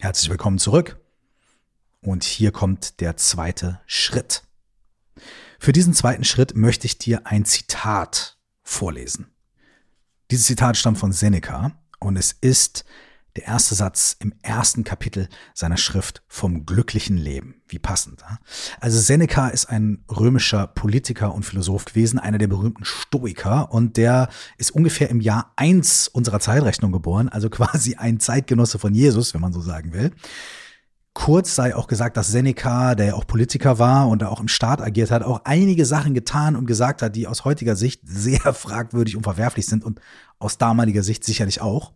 herzlich 0.00 0.30
willkommen 0.30 0.58
zurück. 0.58 0.98
Und 2.00 2.24
hier 2.24 2.50
kommt 2.50 3.00
der 3.00 3.16
zweite 3.16 3.80
Schritt. 3.86 4.42
Für 5.60 5.72
diesen 5.72 5.94
zweiten 5.94 6.24
Schritt 6.24 6.56
möchte 6.56 6.86
ich 6.86 6.98
dir 6.98 7.26
ein 7.26 7.44
Zitat 7.44 8.38
vorlesen. 8.62 9.32
Dieses 10.32 10.46
Zitat 10.46 10.76
stammt 10.76 10.98
von 10.98 11.12
Seneca 11.12 11.80
und 12.00 12.16
es 12.16 12.32
ist 12.40 12.84
der 13.36 13.46
erste 13.46 13.74
Satz 13.74 14.16
im 14.18 14.34
ersten 14.42 14.84
Kapitel 14.84 15.28
seiner 15.54 15.78
Schrift 15.78 16.22
vom 16.28 16.66
glücklichen 16.66 17.16
Leben. 17.16 17.62
Wie 17.66 17.78
passend. 17.78 18.22
Also 18.80 18.98
Seneca 18.98 19.48
ist 19.48 19.66
ein 19.66 20.04
römischer 20.10 20.66
Politiker 20.66 21.34
und 21.34 21.44
Philosoph 21.44 21.86
gewesen, 21.86 22.18
einer 22.18 22.38
der 22.38 22.48
berühmten 22.48 22.84
Stoiker 22.84 23.72
und 23.72 23.96
der 23.96 24.28
ist 24.58 24.72
ungefähr 24.72 25.08
im 25.08 25.20
Jahr 25.20 25.52
eins 25.56 26.08
unserer 26.08 26.40
Zeitrechnung 26.40 26.92
geboren, 26.92 27.28
also 27.28 27.48
quasi 27.50 27.94
ein 27.96 28.20
Zeitgenosse 28.20 28.78
von 28.78 28.94
Jesus, 28.94 29.32
wenn 29.32 29.40
man 29.40 29.52
so 29.52 29.60
sagen 29.60 29.92
will. 29.92 30.12
Kurz 31.14 31.54
sei 31.54 31.76
auch 31.76 31.88
gesagt, 31.88 32.16
dass 32.16 32.28
Seneca, 32.28 32.94
der 32.94 33.06
ja 33.06 33.14
auch 33.14 33.26
Politiker 33.26 33.78
war 33.78 34.08
und 34.08 34.22
da 34.22 34.28
auch 34.28 34.40
im 34.40 34.48
Staat 34.48 34.80
agiert 34.80 35.10
hat, 35.10 35.22
auch 35.22 35.42
einige 35.44 35.84
Sachen 35.84 36.14
getan 36.14 36.56
und 36.56 36.64
gesagt 36.64 37.02
hat, 37.02 37.14
die 37.16 37.26
aus 37.26 37.44
heutiger 37.44 37.76
Sicht 37.76 38.00
sehr 38.04 38.54
fragwürdig 38.54 39.16
und 39.16 39.22
verwerflich 39.22 39.66
sind 39.66 39.84
und 39.84 40.00
aus 40.38 40.56
damaliger 40.56 41.02
Sicht 41.02 41.24
sicherlich 41.24 41.60
auch. 41.60 41.92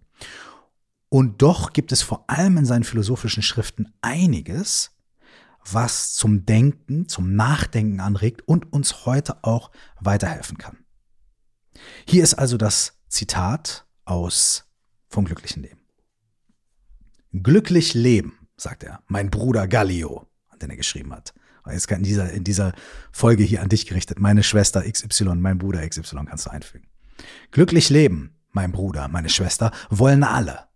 Und 1.09 1.43
doch 1.43 1.73
gibt 1.73 1.93
es 1.93 2.03
vor 2.03 2.29
allem 2.29 2.57
in 2.57 2.67
seinen 2.67 2.85
philosophischen 2.85 3.43
Schriften 3.43 3.93
einiges, 4.01 4.93
was 5.65 6.15
zum 6.15 6.47
Denken, 6.47 7.09
zum 7.09 7.35
Nachdenken 7.35 8.01
anregt 8.01 8.43
und 8.47 8.73
uns 8.73 9.07
heute 9.07 9.43
auch 9.45 9.71
weiterhelfen 10.01 10.59
kann. 10.59 10.79
Hier 12.07 12.23
ist 12.23 12.35
also 12.35 12.57
das 12.57 12.99
Zitat 13.09 13.87
aus 14.05 14.65
vom 15.09 15.25
glücklichen 15.25 15.63
Leben. 15.63 15.81
Glücklich 17.33 17.95
leben 17.95 18.49
sagt 18.57 18.85
er, 18.85 19.03
mein 19.07 19.31
Bruder 19.31 19.69
Gallio, 19.69 20.27
an 20.49 20.59
den 20.59 20.71
er 20.71 20.77
geschrieben 20.77 21.13
hat. 21.13 21.35
Jetzt 21.71 21.91
in 21.91 22.03
dieser, 22.05 22.31
in 22.31 22.45
dieser 22.45 22.73
Folge 23.11 23.43
hier 23.43 23.61
an 23.61 23.69
dich 23.69 23.87
gerichtet, 23.87 24.21
meine 24.21 24.45
Schwester 24.45 24.83
XY, 24.91 25.35
mein 25.35 25.59
Bruder 25.59 25.87
XY 25.87 26.27
kannst 26.27 26.47
du 26.47 26.51
einfügen. 26.51 26.87
Glücklich 27.51 27.91
leben, 27.91 28.37
mein 28.53 28.71
Bruder, 28.71 29.09
meine 29.09 29.29
Schwester, 29.29 29.73
wollen 29.91 30.23
alle. 30.23 30.67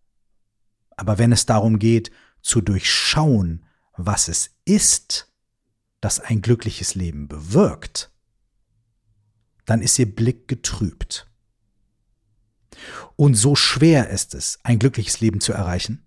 Aber 1.00 1.16
wenn 1.16 1.32
es 1.32 1.46
darum 1.46 1.78
geht, 1.78 2.10
zu 2.42 2.60
durchschauen, 2.60 3.64
was 3.96 4.28
es 4.28 4.50
ist, 4.66 5.32
das 6.02 6.20
ein 6.20 6.42
glückliches 6.42 6.94
Leben 6.94 7.26
bewirkt, 7.26 8.10
dann 9.64 9.80
ist 9.80 9.98
ihr 9.98 10.14
Blick 10.14 10.46
getrübt. 10.46 11.26
Und 13.16 13.34
so 13.34 13.56
schwer 13.56 14.10
ist 14.10 14.34
es, 14.34 14.58
ein 14.62 14.78
glückliches 14.78 15.20
Leben 15.20 15.40
zu 15.40 15.54
erreichen, 15.54 16.04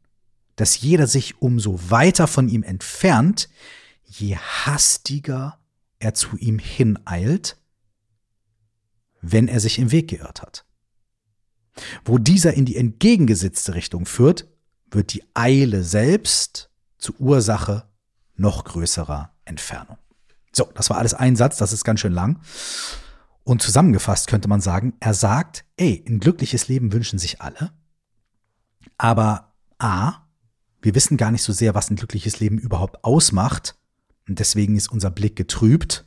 dass 0.57 0.79
jeder 0.79 1.07
sich 1.07 1.41
umso 1.41 1.89
weiter 1.89 2.27
von 2.27 2.47
ihm 2.47 2.62
entfernt, 2.62 3.50
je 4.03 4.35
hastiger 4.35 5.59
er 5.97 6.13
zu 6.13 6.38
ihm 6.38 6.59
hineilt, 6.59 7.57
wenn 9.21 9.47
er 9.47 9.59
sich 9.59 9.79
im 9.79 9.91
Weg 9.91 10.12
geirrt 10.12 10.43
hat. 10.43 10.65
Wo 12.05 12.19
dieser 12.19 12.53
in 12.53 12.65
die 12.65 12.75
entgegengesetzte 12.75 13.73
Richtung 13.73 14.05
führt, 14.05 14.52
wird 14.95 15.13
die 15.13 15.23
Eile 15.33 15.83
selbst 15.83 16.69
zur 16.97 17.19
Ursache 17.19 17.83
noch 18.35 18.63
größerer 18.63 19.31
Entfernung. 19.45 19.97
So, 20.51 20.69
das 20.75 20.89
war 20.89 20.97
alles 20.97 21.13
ein 21.13 21.35
Satz, 21.35 21.57
das 21.57 21.73
ist 21.73 21.83
ganz 21.83 22.00
schön 22.00 22.13
lang. 22.13 22.39
Und 23.43 23.62
zusammengefasst 23.62 24.27
könnte 24.27 24.47
man 24.47 24.62
sagen, 24.62 24.93
er 25.00 25.13
sagt, 25.13 25.65
ey, 25.77 26.03
ein 26.07 26.19
glückliches 26.19 26.67
Leben 26.67 26.93
wünschen 26.93 27.19
sich 27.19 27.41
alle, 27.41 27.71
aber 28.97 29.53
A, 29.79 30.23
wir 30.81 30.95
wissen 30.95 31.17
gar 31.17 31.31
nicht 31.31 31.43
so 31.43 31.53
sehr, 31.53 31.75
was 31.75 31.89
ein 31.89 31.95
glückliches 31.95 32.39
Leben 32.39 32.57
überhaupt 32.57 33.03
ausmacht. 33.03 33.75
Und 34.27 34.39
deswegen 34.39 34.75
ist 34.75 34.91
unser 34.91 35.12
Blick 35.12 35.35
getrübt. 35.35 36.05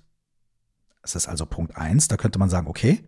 Das 1.03 1.15
ist 1.15 1.29
also 1.29 1.47
Punkt 1.47 1.77
eins. 1.77 2.09
Da 2.09 2.17
könnte 2.17 2.39
man 2.39 2.51
sagen, 2.51 2.67
okay, 2.67 3.05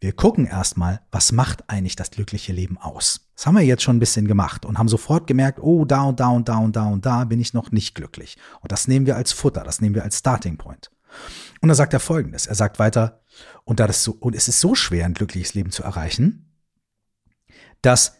wir 0.00 0.12
gucken 0.12 0.46
erstmal, 0.46 1.02
was 1.10 1.30
macht 1.30 1.68
eigentlich 1.68 1.94
das 1.94 2.10
glückliche 2.10 2.52
Leben 2.52 2.78
aus? 2.78 3.30
Das 3.36 3.46
haben 3.46 3.56
wir 3.56 3.62
jetzt 3.62 3.82
schon 3.82 3.96
ein 3.96 4.00
bisschen 4.00 4.26
gemacht 4.26 4.64
und 4.64 4.78
haben 4.78 4.88
sofort 4.88 5.26
gemerkt, 5.26 5.60
oh, 5.60 5.84
da 5.84 6.02
und 6.04 6.20
da 6.20 6.28
und 6.28 6.48
da 6.48 6.56
und 6.58 6.74
da 6.74 6.86
und 6.86 7.04
da 7.04 7.24
bin 7.24 7.40
ich 7.40 7.52
noch 7.52 7.70
nicht 7.70 7.94
glücklich. 7.94 8.38
Und 8.60 8.72
das 8.72 8.88
nehmen 8.88 9.06
wir 9.06 9.16
als 9.16 9.32
Futter, 9.32 9.62
das 9.62 9.80
nehmen 9.80 9.94
wir 9.94 10.02
als 10.02 10.18
Starting 10.18 10.56
Point. 10.56 10.90
Und 11.60 11.68
dann 11.68 11.76
sagt 11.76 11.92
er 11.92 12.00
folgendes. 12.00 12.46
Er 12.46 12.54
sagt 12.54 12.78
weiter, 12.78 13.20
und 13.64 13.80
da 13.80 13.86
das 13.86 14.02
so, 14.02 14.12
und 14.12 14.34
es 14.34 14.48
ist 14.48 14.60
so 14.60 14.74
schwer, 14.74 15.04
ein 15.04 15.14
glückliches 15.14 15.54
Leben 15.54 15.70
zu 15.70 15.82
erreichen, 15.82 16.50
dass 17.82 18.16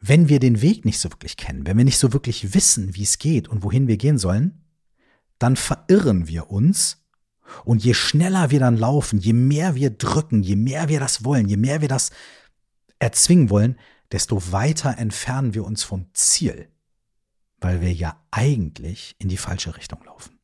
wenn 0.00 0.28
wir 0.28 0.38
den 0.38 0.60
Weg 0.60 0.84
nicht 0.84 0.98
so 0.98 1.10
wirklich 1.10 1.36
kennen, 1.36 1.66
wenn 1.66 1.78
wir 1.78 1.84
nicht 1.84 1.98
so 1.98 2.12
wirklich 2.12 2.54
wissen, 2.54 2.94
wie 2.94 3.02
es 3.02 3.18
geht 3.18 3.48
und 3.48 3.62
wohin 3.62 3.88
wir 3.88 3.96
gehen 3.96 4.18
sollen, 4.18 4.64
dann 5.38 5.56
verirren 5.56 6.28
wir 6.28 6.50
uns. 6.50 7.03
Und 7.64 7.84
je 7.84 7.94
schneller 7.94 8.50
wir 8.50 8.60
dann 8.60 8.76
laufen, 8.76 9.18
je 9.18 9.32
mehr 9.32 9.74
wir 9.74 9.90
drücken, 9.90 10.42
je 10.42 10.56
mehr 10.56 10.88
wir 10.88 11.00
das 11.00 11.24
wollen, 11.24 11.48
je 11.48 11.56
mehr 11.56 11.80
wir 11.80 11.88
das 11.88 12.10
erzwingen 12.98 13.50
wollen, 13.50 13.78
desto 14.12 14.52
weiter 14.52 14.98
entfernen 14.98 15.54
wir 15.54 15.64
uns 15.64 15.82
vom 15.82 16.06
Ziel, 16.14 16.68
weil 17.60 17.80
wir 17.80 17.92
ja 17.92 18.22
eigentlich 18.30 19.16
in 19.18 19.28
die 19.28 19.36
falsche 19.36 19.76
Richtung 19.76 20.02
laufen. 20.04 20.38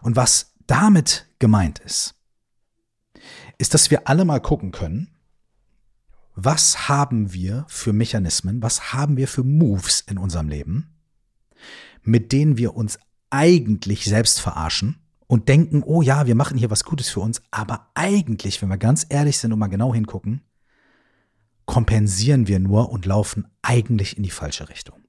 Und 0.00 0.16
was 0.16 0.54
damit 0.66 1.26
gemeint 1.38 1.78
ist, 1.78 2.14
ist, 3.58 3.74
dass 3.74 3.90
wir 3.90 4.08
alle 4.08 4.24
mal 4.24 4.40
gucken 4.40 4.72
können, 4.72 5.08
was 6.34 6.88
haben 6.88 7.32
wir 7.32 7.66
für 7.68 7.92
Mechanismen, 7.92 8.62
was 8.62 8.92
haben 8.92 9.16
wir 9.16 9.28
für 9.28 9.44
Moves 9.44 10.00
in 10.00 10.18
unserem 10.18 10.48
Leben, 10.48 10.96
mit 12.02 12.32
denen 12.32 12.56
wir 12.56 12.74
uns 12.74 12.98
eigentlich 13.30 14.04
selbst 14.06 14.40
verarschen 14.40 15.01
und 15.32 15.48
denken, 15.48 15.82
oh 15.82 16.02
ja, 16.02 16.26
wir 16.26 16.34
machen 16.34 16.58
hier 16.58 16.68
was 16.68 16.84
Gutes 16.84 17.08
für 17.08 17.20
uns, 17.20 17.40
aber 17.50 17.90
eigentlich, 17.94 18.60
wenn 18.60 18.68
wir 18.68 18.76
ganz 18.76 19.06
ehrlich 19.08 19.38
sind 19.38 19.50
und 19.50 19.58
mal 19.58 19.68
genau 19.68 19.94
hingucken, 19.94 20.42
kompensieren 21.64 22.48
wir 22.48 22.58
nur 22.58 22.90
und 22.90 23.06
laufen 23.06 23.48
eigentlich 23.62 24.18
in 24.18 24.24
die 24.24 24.30
falsche 24.30 24.68
Richtung. 24.68 25.02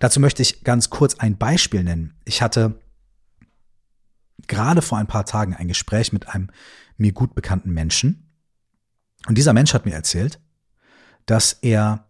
Dazu 0.00 0.18
möchte 0.18 0.42
ich 0.42 0.64
ganz 0.64 0.90
kurz 0.90 1.14
ein 1.20 1.38
Beispiel 1.38 1.84
nennen. 1.84 2.18
Ich 2.24 2.42
hatte 2.42 2.80
gerade 4.48 4.82
vor 4.82 4.98
ein 4.98 5.06
paar 5.06 5.26
Tagen 5.26 5.54
ein 5.54 5.68
Gespräch 5.68 6.12
mit 6.12 6.28
einem 6.28 6.50
mir 6.96 7.12
gut 7.12 7.36
bekannten 7.36 7.70
Menschen, 7.70 8.32
und 9.28 9.38
dieser 9.38 9.52
Mensch 9.52 9.72
hat 9.74 9.86
mir 9.86 9.94
erzählt, 9.94 10.40
dass 11.26 11.52
er, 11.52 12.08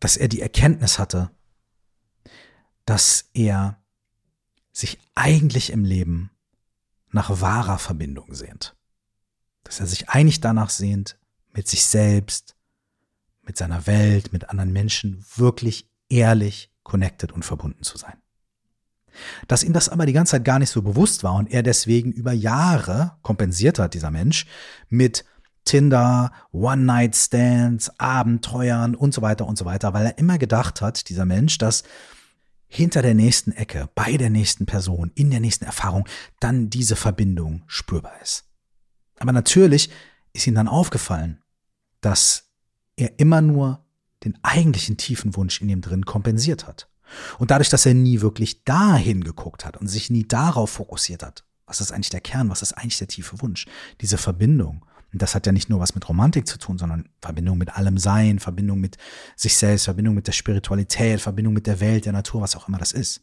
dass 0.00 0.16
er 0.16 0.28
die 0.28 0.40
Erkenntnis 0.40 0.98
hatte, 0.98 1.30
dass 2.86 3.28
er 3.34 3.78
sich 4.78 4.98
eigentlich 5.14 5.70
im 5.70 5.84
Leben 5.84 6.30
nach 7.10 7.40
wahrer 7.40 7.78
Verbindung 7.78 8.34
sehnt. 8.34 8.76
Dass 9.64 9.80
er 9.80 9.86
sich 9.86 10.08
eigentlich 10.08 10.40
danach 10.40 10.70
sehnt, 10.70 11.18
mit 11.52 11.66
sich 11.66 11.84
selbst, 11.84 12.54
mit 13.42 13.56
seiner 13.56 13.86
Welt, 13.86 14.32
mit 14.32 14.50
anderen 14.50 14.72
Menschen 14.72 15.24
wirklich 15.34 15.90
ehrlich 16.08 16.70
connected 16.84 17.32
und 17.32 17.44
verbunden 17.44 17.82
zu 17.82 17.98
sein. 17.98 18.14
Dass 19.48 19.64
ihm 19.64 19.72
das 19.72 19.88
aber 19.88 20.06
die 20.06 20.12
ganze 20.12 20.32
Zeit 20.32 20.44
gar 20.44 20.60
nicht 20.60 20.70
so 20.70 20.80
bewusst 20.80 21.24
war 21.24 21.34
und 21.34 21.50
er 21.50 21.64
deswegen 21.64 22.12
über 22.12 22.32
Jahre 22.32 23.16
kompensiert 23.22 23.80
hat, 23.80 23.94
dieser 23.94 24.12
Mensch, 24.12 24.46
mit 24.88 25.24
Tinder, 25.64 26.30
One-Night-Stands, 26.52 27.98
Abenteuern 27.98 28.94
und 28.94 29.12
so 29.12 29.22
weiter 29.22 29.46
und 29.46 29.58
so 29.58 29.64
weiter, 29.64 29.92
weil 29.92 30.06
er 30.06 30.18
immer 30.18 30.38
gedacht 30.38 30.80
hat, 30.80 31.08
dieser 31.08 31.24
Mensch, 31.24 31.58
dass 31.58 31.82
hinter 32.68 33.02
der 33.02 33.14
nächsten 33.14 33.52
Ecke, 33.52 33.88
bei 33.94 34.16
der 34.16 34.30
nächsten 34.30 34.66
Person, 34.66 35.10
in 35.14 35.30
der 35.30 35.40
nächsten 35.40 35.64
Erfahrung 35.64 36.06
dann 36.38 36.70
diese 36.70 36.96
Verbindung 36.96 37.64
spürbar 37.66 38.20
ist. 38.22 38.44
Aber 39.18 39.32
natürlich 39.32 39.90
ist 40.32 40.46
ihm 40.46 40.54
dann 40.54 40.68
aufgefallen, 40.68 41.42
dass 42.00 42.50
er 42.96 43.18
immer 43.18 43.40
nur 43.40 43.84
den 44.24 44.38
eigentlichen 44.42 44.96
tiefen 44.96 45.34
Wunsch 45.36 45.60
in 45.60 45.68
ihm 45.68 45.80
drin 45.80 46.04
kompensiert 46.04 46.66
hat. 46.66 46.88
Und 47.38 47.50
dadurch, 47.50 47.70
dass 47.70 47.86
er 47.86 47.94
nie 47.94 48.20
wirklich 48.20 48.64
dahin 48.64 49.24
geguckt 49.24 49.64
hat 49.64 49.76
und 49.78 49.88
sich 49.88 50.10
nie 50.10 50.28
darauf 50.28 50.70
fokussiert 50.70 51.22
hat, 51.22 51.44
was 51.66 51.80
ist 51.80 51.92
eigentlich 51.92 52.10
der 52.10 52.20
Kern, 52.20 52.50
was 52.50 52.62
ist 52.62 52.74
eigentlich 52.74 52.98
der 52.98 53.08
tiefe 53.08 53.40
Wunsch, 53.40 53.66
diese 54.00 54.18
Verbindung 54.18 54.84
und 55.12 55.22
das 55.22 55.34
hat 55.34 55.46
ja 55.46 55.52
nicht 55.52 55.70
nur 55.70 55.80
was 55.80 55.94
mit 55.94 56.08
Romantik 56.08 56.46
zu 56.46 56.58
tun, 56.58 56.78
sondern 56.78 57.08
Verbindung 57.20 57.56
mit 57.56 57.74
allem 57.74 57.96
Sein, 57.96 58.38
Verbindung 58.38 58.78
mit 58.80 58.98
sich 59.36 59.56
selbst, 59.56 59.84
Verbindung 59.84 60.14
mit 60.14 60.26
der 60.26 60.32
Spiritualität, 60.32 61.20
Verbindung 61.20 61.54
mit 61.54 61.66
der 61.66 61.80
Welt, 61.80 62.04
der 62.04 62.12
Natur, 62.12 62.42
was 62.42 62.56
auch 62.56 62.68
immer 62.68 62.78
das 62.78 62.92
ist. 62.92 63.22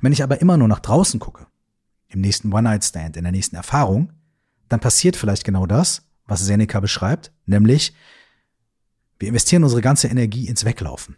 wenn 0.00 0.12
ich 0.12 0.22
aber 0.22 0.40
immer 0.40 0.56
nur 0.56 0.68
nach 0.68 0.80
draußen 0.80 1.20
gucke, 1.20 1.46
im 2.08 2.20
nächsten 2.20 2.52
One-Night-Stand, 2.52 3.16
in 3.16 3.24
der 3.24 3.32
nächsten 3.32 3.56
Erfahrung, 3.56 4.12
dann 4.68 4.80
passiert 4.80 5.16
vielleicht 5.16 5.44
genau 5.44 5.66
das, 5.66 6.02
was 6.26 6.44
Seneca 6.44 6.80
beschreibt, 6.80 7.32
nämlich 7.46 7.94
wir 9.18 9.28
investieren 9.28 9.62
unsere 9.62 9.82
ganze 9.82 10.08
Energie 10.08 10.48
ins 10.48 10.64
Weglaufen 10.64 11.16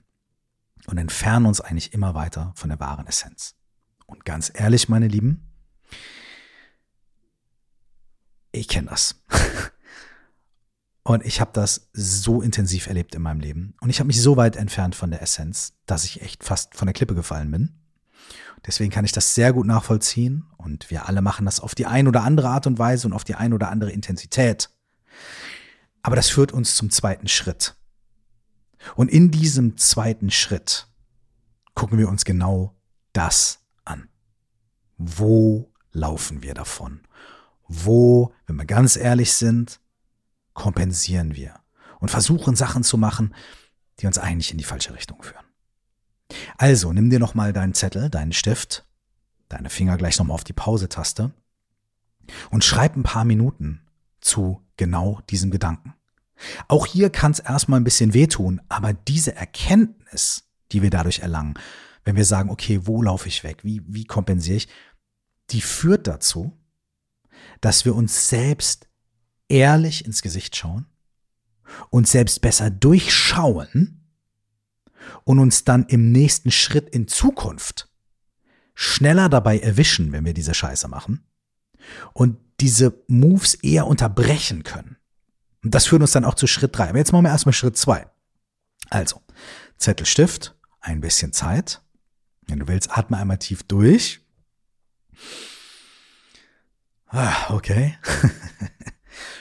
und 0.86 0.98
entfernen 0.98 1.46
uns 1.46 1.60
eigentlich 1.60 1.92
immer 1.92 2.14
weiter 2.14 2.52
von 2.54 2.68
der 2.68 2.78
wahren 2.80 3.06
Essenz. 3.06 3.54
Und 4.06 4.24
ganz 4.24 4.52
ehrlich, 4.54 4.88
meine 4.88 5.08
Lieben, 5.08 5.50
ich 8.52 8.68
kenne 8.68 8.88
das. 8.90 9.22
Und 11.06 11.24
ich 11.24 11.40
habe 11.40 11.52
das 11.52 11.88
so 11.92 12.42
intensiv 12.42 12.88
erlebt 12.88 13.14
in 13.14 13.22
meinem 13.22 13.38
Leben. 13.38 13.74
Und 13.80 13.90
ich 13.90 14.00
habe 14.00 14.08
mich 14.08 14.20
so 14.20 14.36
weit 14.36 14.56
entfernt 14.56 14.96
von 14.96 15.12
der 15.12 15.22
Essenz, 15.22 15.72
dass 15.86 16.04
ich 16.04 16.20
echt 16.20 16.42
fast 16.42 16.74
von 16.74 16.86
der 16.86 16.94
Klippe 16.94 17.14
gefallen 17.14 17.48
bin. 17.52 17.78
Deswegen 18.66 18.90
kann 18.90 19.04
ich 19.04 19.12
das 19.12 19.36
sehr 19.36 19.52
gut 19.52 19.68
nachvollziehen. 19.68 20.46
Und 20.56 20.90
wir 20.90 21.06
alle 21.06 21.22
machen 21.22 21.46
das 21.46 21.60
auf 21.60 21.76
die 21.76 21.86
ein 21.86 22.08
oder 22.08 22.24
andere 22.24 22.48
Art 22.48 22.66
und 22.66 22.80
Weise 22.80 23.06
und 23.06 23.12
auf 23.12 23.22
die 23.22 23.36
ein 23.36 23.52
oder 23.52 23.70
andere 23.70 23.92
Intensität. 23.92 24.70
Aber 26.02 26.16
das 26.16 26.28
führt 26.28 26.50
uns 26.50 26.74
zum 26.74 26.90
zweiten 26.90 27.28
Schritt. 27.28 27.76
Und 28.96 29.08
in 29.08 29.30
diesem 29.30 29.76
zweiten 29.76 30.32
Schritt 30.32 30.88
gucken 31.76 31.98
wir 31.98 32.08
uns 32.08 32.24
genau 32.24 32.74
das 33.12 33.60
an. 33.84 34.08
Wo 34.98 35.72
laufen 35.92 36.42
wir 36.42 36.54
davon? 36.54 37.02
Wo, 37.68 38.34
wenn 38.48 38.56
wir 38.56 38.66
ganz 38.66 38.96
ehrlich 38.96 39.34
sind, 39.34 39.78
kompensieren 40.56 41.36
wir 41.36 41.54
und 42.00 42.10
versuchen 42.10 42.56
Sachen 42.56 42.82
zu 42.82 42.98
machen, 42.98 43.34
die 44.00 44.06
uns 44.06 44.18
eigentlich 44.18 44.50
in 44.50 44.58
die 44.58 44.64
falsche 44.64 44.94
Richtung 44.94 45.22
führen. 45.22 45.44
Also, 46.58 46.92
nimm 46.92 47.10
dir 47.10 47.20
nochmal 47.20 47.52
deinen 47.52 47.74
Zettel, 47.74 48.10
deinen 48.10 48.32
Stift, 48.32 48.84
deine 49.48 49.70
Finger 49.70 49.96
gleich 49.96 50.18
nochmal 50.18 50.34
auf 50.34 50.42
die 50.42 50.52
Pause-Taste 50.52 51.32
und 52.50 52.64
schreib 52.64 52.96
ein 52.96 53.04
paar 53.04 53.24
Minuten 53.24 53.82
zu 54.20 54.60
genau 54.76 55.20
diesem 55.30 55.52
Gedanken. 55.52 55.94
Auch 56.68 56.86
hier 56.86 57.10
kann 57.10 57.32
es 57.32 57.38
erstmal 57.38 57.78
ein 57.78 57.84
bisschen 57.84 58.12
wehtun, 58.12 58.60
aber 58.68 58.92
diese 58.92 59.36
Erkenntnis, 59.36 60.48
die 60.72 60.82
wir 60.82 60.90
dadurch 60.90 61.20
erlangen, 61.20 61.54
wenn 62.04 62.16
wir 62.16 62.24
sagen, 62.24 62.50
okay, 62.50 62.80
wo 62.84 63.02
laufe 63.02 63.28
ich 63.28 63.44
weg, 63.44 63.62
wie, 63.62 63.82
wie 63.86 64.04
kompensiere 64.04 64.56
ich, 64.56 64.68
die 65.50 65.60
führt 65.60 66.06
dazu, 66.06 66.58
dass 67.60 67.84
wir 67.84 67.94
uns 67.94 68.28
selbst 68.28 68.85
ehrlich 69.48 70.04
ins 70.04 70.22
Gesicht 70.22 70.56
schauen, 70.56 70.86
uns 71.90 72.12
selbst 72.12 72.40
besser 72.40 72.70
durchschauen 72.70 74.00
und 75.24 75.38
uns 75.38 75.64
dann 75.64 75.84
im 75.86 76.12
nächsten 76.12 76.50
Schritt 76.50 76.88
in 76.90 77.08
Zukunft 77.08 77.88
schneller 78.74 79.28
dabei 79.28 79.58
erwischen, 79.58 80.12
wenn 80.12 80.24
wir 80.24 80.34
diese 80.34 80.54
Scheiße 80.54 80.88
machen 80.88 81.24
und 82.12 82.38
diese 82.60 83.02
Moves 83.08 83.54
eher 83.54 83.86
unterbrechen 83.86 84.62
können. 84.62 84.96
Und 85.62 85.74
das 85.74 85.86
führt 85.86 86.02
uns 86.02 86.12
dann 86.12 86.24
auch 86.24 86.34
zu 86.34 86.46
Schritt 86.46 86.76
drei. 86.76 86.88
Aber 86.88 86.98
jetzt 86.98 87.12
machen 87.12 87.24
wir 87.24 87.30
erstmal 87.30 87.52
Schritt 87.52 87.76
zwei. 87.76 88.06
Also, 88.88 89.20
Zettelstift, 89.78 90.54
ein 90.80 91.00
bisschen 91.00 91.32
Zeit. 91.32 91.82
Wenn 92.46 92.60
du 92.60 92.68
willst, 92.68 92.96
atme 92.96 93.16
einmal 93.16 93.38
tief 93.38 93.64
durch. 93.64 94.20
Ah, 97.08 97.52
okay. 97.52 97.98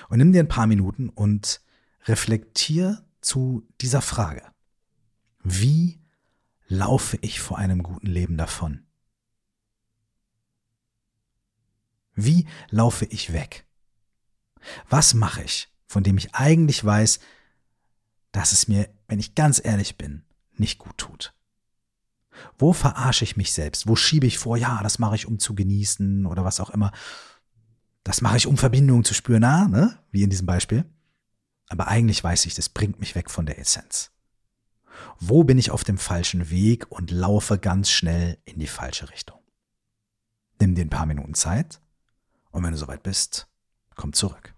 Und 0.10 0.18
nimm 0.18 0.32
dir 0.32 0.40
ein 0.40 0.48
paar 0.48 0.68
Minuten 0.68 1.10
und 1.10 1.62
reflektier 2.06 3.06
zu 3.22 3.68
dieser 3.82 4.02
Frage. 4.02 4.44
Wie 5.44 6.00
laufe 6.68 7.18
ich 7.22 7.40
vor 7.40 7.58
einem 7.58 7.84
guten 7.84 8.08
Leben 8.08 8.38
davon? 8.38 8.86
Wie 12.14 12.48
laufe 12.70 13.06
ich 13.06 13.34
weg? 13.34 13.66
Was 14.90 15.14
mache 15.14 15.44
ich, 15.44 15.70
von 15.86 16.04
dem 16.04 16.18
ich 16.18 16.34
eigentlich 16.34 16.84
weiß, 16.84 17.20
dass 18.32 18.52
es 18.52 18.68
mir, 18.68 18.90
wenn 19.08 19.20
ich 19.20 19.36
ganz 19.36 19.62
ehrlich 19.64 19.98
bin, 19.98 20.24
nicht 20.54 20.80
gut 20.80 20.98
tut? 20.98 21.34
Wo 22.58 22.74
verarsche 22.74 23.24
ich 23.24 23.38
mich 23.38 23.54
selbst? 23.54 23.88
Wo 23.88 23.96
schiebe 23.96 24.28
ich 24.28 24.38
vor, 24.38 24.58
ja, 24.58 24.82
das 24.82 25.00
mache 25.00 25.16
ich, 25.16 25.26
um 25.26 25.40
zu 25.40 25.56
genießen 25.56 26.26
oder 26.26 26.44
was 26.44 26.60
auch 26.60 26.70
immer? 26.70 26.92
Das 28.06 28.22
mache 28.22 28.38
ich, 28.38 28.46
um 28.46 28.56
Verbindungen 28.56 29.04
zu 29.04 29.16
spüren, 29.16 29.44
ah, 29.44 29.68
ne? 29.68 29.98
wie 30.12 30.22
in 30.22 30.30
diesem 30.30 30.46
Beispiel. 30.46 30.86
Aber 31.70 31.88
eigentlich 31.88 32.24
weiß 32.24 32.46
ich, 32.46 32.54
das 32.54 32.70
bringt 32.70 33.00
mich 33.00 33.16
weg 33.16 33.32
von 33.32 33.48
der 33.48 33.58
Essenz. 33.58 34.12
Wo 35.20 35.44
bin 35.44 35.58
ich 35.58 35.72
auf 35.72 35.84
dem 35.84 35.98
falschen 35.98 36.52
Weg 36.52 36.92
und 36.92 37.10
laufe 37.10 37.58
ganz 37.58 37.90
schnell 37.90 38.38
in 38.46 38.60
die 38.60 38.68
falsche 38.68 39.10
Richtung? 39.10 39.40
Nimm 40.62 40.76
dir 40.76 40.86
ein 40.86 40.92
paar 40.92 41.08
Minuten 41.08 41.34
Zeit 41.34 41.82
und 42.52 42.64
wenn 42.64 42.72
du 42.72 42.78
soweit 42.78 43.02
bist, 43.02 43.48
komm 43.96 44.14
zurück. 44.14 44.54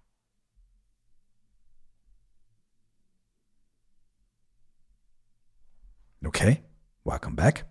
Okay, 6.26 6.62
welcome 7.06 7.38
back. 7.38 7.66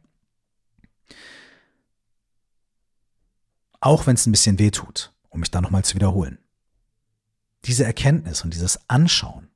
Auch 3.80 4.06
wenn 4.06 4.14
es 4.14 4.26
ein 4.26 4.32
bisschen 4.32 4.58
weh 4.58 4.70
tut, 4.70 5.12
um 5.36 5.40
mich 5.40 5.50
da 5.50 5.60
nochmal 5.60 5.84
zu 5.84 5.94
wiederholen. 5.94 6.38
Diese 7.64 7.84
Erkenntnis 7.84 8.42
und 8.42 8.54
dieses 8.54 8.88
Anschauen 8.88 9.50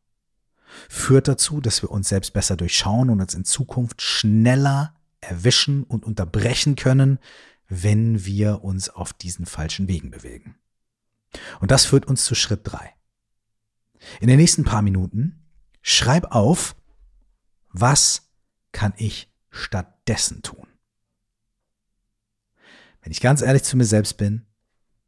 führt 0.88 1.26
dazu, 1.26 1.60
dass 1.60 1.82
wir 1.82 1.90
uns 1.90 2.08
selbst 2.08 2.32
besser 2.32 2.56
durchschauen 2.56 3.10
und 3.10 3.20
uns 3.20 3.34
in 3.34 3.44
Zukunft 3.44 4.02
schneller 4.02 4.94
erwischen 5.20 5.82
und 5.84 6.04
unterbrechen 6.04 6.76
können, 6.76 7.18
wenn 7.68 8.24
wir 8.24 8.62
uns 8.62 8.90
auf 8.90 9.12
diesen 9.12 9.46
falschen 9.46 9.88
Wegen 9.88 10.10
bewegen. 10.10 10.56
Und 11.60 11.70
das 11.70 11.86
führt 11.86 12.06
uns 12.06 12.24
zu 12.24 12.34
Schritt 12.34 12.60
drei. 12.64 12.94
In 14.20 14.28
den 14.28 14.38
nächsten 14.38 14.64
paar 14.64 14.82
Minuten 14.82 15.46
schreib 15.82 16.32
auf, 16.32 16.76
was 17.70 18.30
kann 18.72 18.92
ich 18.96 19.32
stattdessen 19.50 20.42
tun? 20.42 20.66
Wenn 23.02 23.12
ich 23.12 23.20
ganz 23.20 23.40
ehrlich 23.40 23.62
zu 23.62 23.76
mir 23.76 23.84
selbst 23.86 24.18
bin, 24.18 24.46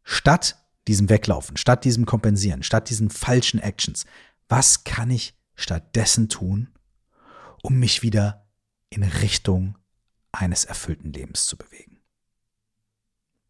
statt 0.03 0.62
diesem 0.88 1.09
Weglaufen, 1.09 1.57
statt 1.57 1.85
diesem 1.85 2.07
Kompensieren, 2.07 2.62
statt 2.62 2.90
diesen 2.90 3.11
falschen 3.11 3.61
Actions, 3.61 4.05
was 4.49 4.85
kann 4.85 5.11
ich 5.11 5.35
stattdessen 5.55 6.29
tun, 6.29 6.68
um 7.62 7.79
mich 7.79 8.03
wieder 8.03 8.47
in 8.90 9.03
Richtung 9.03 9.79
eines 10.33 10.64
erfüllten 10.64 11.12
Lebens 11.12 11.47
zu 11.47 11.57
bewegen? 11.57 12.01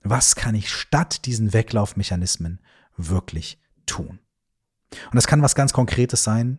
Was 0.03 0.35
kann 0.35 0.55
ich 0.55 0.71
statt 0.71 1.27
diesen 1.27 1.53
Weglaufmechanismen 1.53 2.61
wirklich 2.97 3.61
tun? 3.87 4.18
Und 4.90 5.14
das 5.14 5.27
kann 5.27 5.42
was 5.42 5.55
ganz 5.55 5.73
Konkretes 5.73 6.23
sein, 6.23 6.59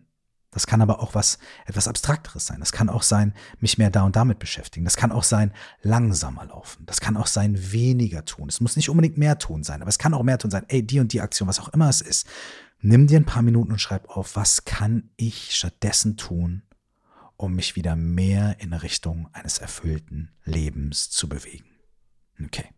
das 0.54 0.68
kann 0.68 0.80
aber 0.80 1.00
auch 1.00 1.14
was 1.14 1.38
etwas 1.66 1.88
Abstrakteres 1.88 2.46
sein. 2.46 2.60
Das 2.60 2.70
kann 2.70 2.88
auch 2.88 3.02
sein, 3.02 3.34
mich 3.58 3.76
mehr 3.76 3.90
da 3.90 4.04
und 4.04 4.14
damit 4.14 4.38
beschäftigen. 4.38 4.84
Das 4.84 4.96
kann 4.96 5.10
auch 5.10 5.24
sein, 5.24 5.52
langsamer 5.82 6.46
laufen. 6.46 6.86
Das 6.86 7.00
kann 7.00 7.16
auch 7.16 7.26
sein, 7.26 7.72
weniger 7.72 8.24
tun. 8.24 8.48
Es 8.48 8.60
muss 8.60 8.76
nicht 8.76 8.88
unbedingt 8.88 9.18
mehr 9.18 9.38
tun 9.38 9.64
sein, 9.64 9.82
aber 9.82 9.88
es 9.88 9.98
kann 9.98 10.14
auch 10.14 10.22
mehr 10.22 10.38
tun 10.38 10.52
sein. 10.52 10.64
Ey, 10.68 10.86
die 10.86 11.00
und 11.00 11.12
die 11.12 11.20
Aktion, 11.20 11.48
was 11.48 11.58
auch 11.58 11.70
immer 11.70 11.88
es 11.88 12.00
ist. 12.00 12.28
Nimm 12.80 13.08
dir 13.08 13.18
ein 13.18 13.26
paar 13.26 13.42
Minuten 13.42 13.72
und 13.72 13.80
schreib 13.80 14.08
auf, 14.08 14.36
was 14.36 14.64
kann 14.64 15.10
ich 15.16 15.56
stattdessen 15.56 16.16
tun, 16.16 16.62
um 17.36 17.54
mich 17.54 17.74
wieder 17.74 17.96
mehr 17.96 18.60
in 18.60 18.72
Richtung 18.74 19.28
eines 19.32 19.58
erfüllten 19.58 20.30
Lebens 20.44 21.10
zu 21.10 21.28
bewegen. 21.28 21.66
Okay. 22.44 22.73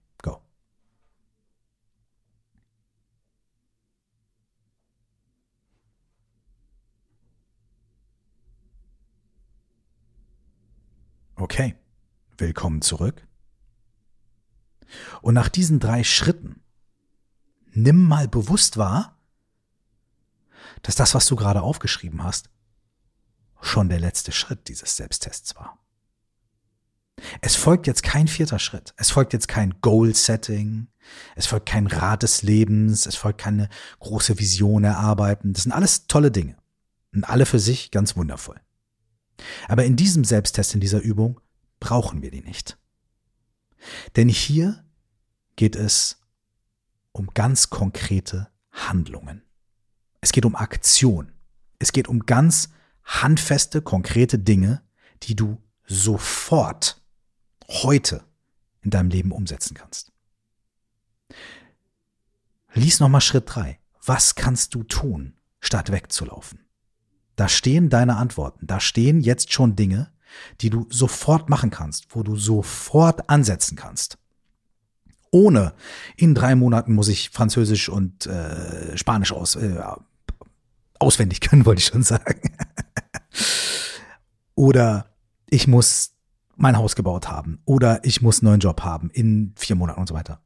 Okay, 11.47 11.77
willkommen 12.39 12.83
zurück. 12.83 13.25
Und 15.23 15.35
nach 15.35 15.49
diesen 15.49 15.79
drei 15.79 16.03
Schritten 16.03 16.61
nimm 17.73 18.03
mal 18.03 18.27
bewusst 18.27 18.79
wahr, 18.79 19.17
dass 20.83 20.97
das, 20.97 21.15
was 21.15 21.27
du 21.27 21.37
gerade 21.37 21.63
aufgeschrieben 21.63 22.25
hast, 22.25 22.51
schon 23.61 23.89
der 23.89 24.01
letzte 24.01 24.33
Schritt 24.33 24.67
dieses 24.67 24.97
Selbsttests 24.97 25.55
war. 25.55 25.79
Es 27.43 27.55
folgt 27.55 27.87
jetzt 27.87 28.03
kein 28.03 28.27
vierter 28.27 28.59
Schritt. 28.59 28.93
Es 28.97 29.13
folgt 29.13 29.33
jetzt 29.33 29.47
kein 29.47 29.81
Goal-Setting. 29.83 30.89
Es 31.37 31.47
folgt 31.47 31.69
kein 31.69 31.87
Rat 31.87 32.25
des 32.25 32.43
Lebens. 32.43 33.07
Es 33.07 33.15
folgt 33.15 33.41
keine 33.41 33.69
große 34.01 34.41
Vision 34.41 34.83
erarbeiten. 34.83 35.53
Das 35.53 35.63
sind 35.63 35.71
alles 35.71 36.09
tolle 36.09 36.33
Dinge. 36.33 36.57
Und 37.15 37.23
alle 37.23 37.47
für 37.47 37.61
sich 37.61 37.93
ganz 37.93 38.17
wundervoll. 38.17 38.61
Aber 39.69 39.85
in 39.85 39.97
diesem 39.97 40.25
Selbsttest, 40.25 40.75
in 40.75 40.81
dieser 40.81 41.01
Übung, 41.01 41.41
brauchen 41.81 42.23
wir 42.23 42.31
die 42.31 42.43
nicht. 42.43 42.79
Denn 44.17 44.29
hier 44.29 44.85
geht 45.57 45.77
es 45.77 46.21
um 47.13 47.29
ganz 47.35 47.71
konkrete 47.71 48.49
Handlungen. 48.71 49.43
Es 50.21 50.33
geht 50.33 50.45
um 50.45 50.55
Aktion. 50.55 51.33
Es 51.79 51.93
geht 51.93 52.09
um 52.09 52.21
ganz 52.27 52.71
handfeste, 53.05 53.83
konkrete 53.83 54.39
Dinge, 54.39 54.83
die 55.23 55.37
du 55.37 55.63
sofort 55.87 57.01
heute 57.69 58.25
in 58.83 58.91
deinem 58.91 59.11
Leben 59.11 59.33
umsetzen 59.33 59.75
kannst. 59.75 60.13
Lies 62.75 63.01
nochmal 63.01 63.21
Schritt 63.21 63.45
drei. 63.47 63.81
Was 64.05 64.35
kannst 64.35 64.75
du 64.75 64.83
tun, 64.83 65.35
statt 65.61 65.91
wegzulaufen? 65.91 66.66
Da 67.37 67.49
stehen 67.49 67.91
deine 67.91 68.17
Antworten. 68.17 68.67
Da 68.67 68.81
stehen 68.81 69.21
jetzt 69.21 69.53
schon 69.53 69.77
Dinge, 69.77 70.11
die 70.61 70.71
du 70.71 70.87
sofort 70.91 71.49
machen 71.49 71.71
kannst, 71.71 72.15
wo 72.15 72.23
du 72.23 72.37
sofort 72.37 73.29
ansetzen 73.29 73.77
kannst. 73.77 74.19
Ohne 75.31 75.75
in 76.17 76.35
drei 76.35 76.55
Monaten 76.55 76.95
muss 76.95 77.09
ich 77.09 77.31
Französisch 77.31 77.89
und 77.89 78.27
äh, 78.27 78.97
Spanisch 78.97 79.33
aus, 79.33 79.57
äh, 79.57 79.83
auswendig 80.99 81.41
können, 81.41 81.67
wollte 81.67 81.81
ich 81.81 81.87
schon 81.87 82.03
sagen. 82.03 82.41
Oder 84.55 85.15
ich 85.51 85.69
muss 85.69 86.13
mein 86.57 86.79
Haus 86.79 86.97
gebaut 86.97 87.29
haben. 87.29 87.61
Oder 87.67 88.03
ich 88.03 88.23
muss 88.23 88.41
einen 88.41 88.51
neuen 88.51 88.61
Job 88.61 88.83
haben 88.83 89.11
in 89.11 89.53
vier 89.57 89.77
Monaten 89.77 90.01
und 90.01 90.09
so 90.09 90.15
weiter. 90.15 90.41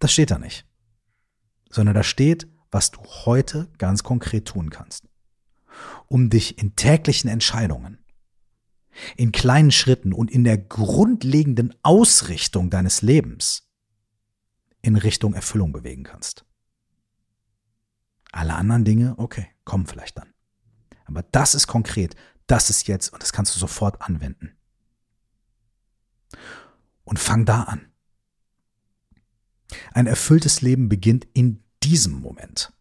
Das 0.00 0.12
steht 0.12 0.32
da 0.32 0.38
nicht. 0.38 0.66
Sondern 1.70 1.94
da 1.94 2.02
steht, 2.02 2.48
was 2.72 2.90
du 2.90 3.00
heute 3.24 3.68
ganz 3.78 4.02
konkret 4.02 4.46
tun 4.46 4.70
kannst, 4.70 5.04
um 6.08 6.30
dich 6.30 6.58
in 6.58 6.76
täglichen 6.76 7.28
Entscheidungen, 7.28 7.98
in 9.16 9.32
kleinen 9.32 9.70
Schritten 9.70 10.12
und 10.12 10.30
in 10.30 10.44
der 10.44 10.58
grundlegenden 10.58 11.74
Ausrichtung 11.82 12.70
deines 12.70 13.02
Lebens 13.02 13.68
in 14.82 14.96
Richtung 14.96 15.34
Erfüllung 15.34 15.72
bewegen 15.72 16.04
kannst. 16.04 16.44
Alle 18.32 18.54
anderen 18.54 18.84
Dinge, 18.84 19.14
okay, 19.18 19.48
kommen 19.64 19.86
vielleicht 19.86 20.18
dann. 20.18 20.32
Aber 21.06 21.22
das 21.22 21.54
ist 21.54 21.66
konkret, 21.66 22.14
das 22.46 22.70
ist 22.70 22.86
jetzt 22.86 23.12
und 23.12 23.22
das 23.22 23.32
kannst 23.32 23.54
du 23.54 23.58
sofort 23.58 24.02
anwenden. 24.02 24.56
Und 27.04 27.18
fang 27.18 27.44
da 27.44 27.62
an. 27.62 27.92
Ein 29.92 30.06
erfülltes 30.06 30.60
Leben 30.60 30.88
beginnt 30.88 31.26
in 31.32 31.64
diesem 31.82 32.20
Moment. 32.20 32.72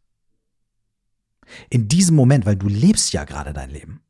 In 1.69 1.87
diesem 1.87 2.15
Moment, 2.15 2.45
weil 2.45 2.55
du 2.55 2.67
lebst 2.67 3.13
ja 3.13 3.23
gerade 3.23 3.53
dein 3.53 3.69
Leben. 3.69 4.01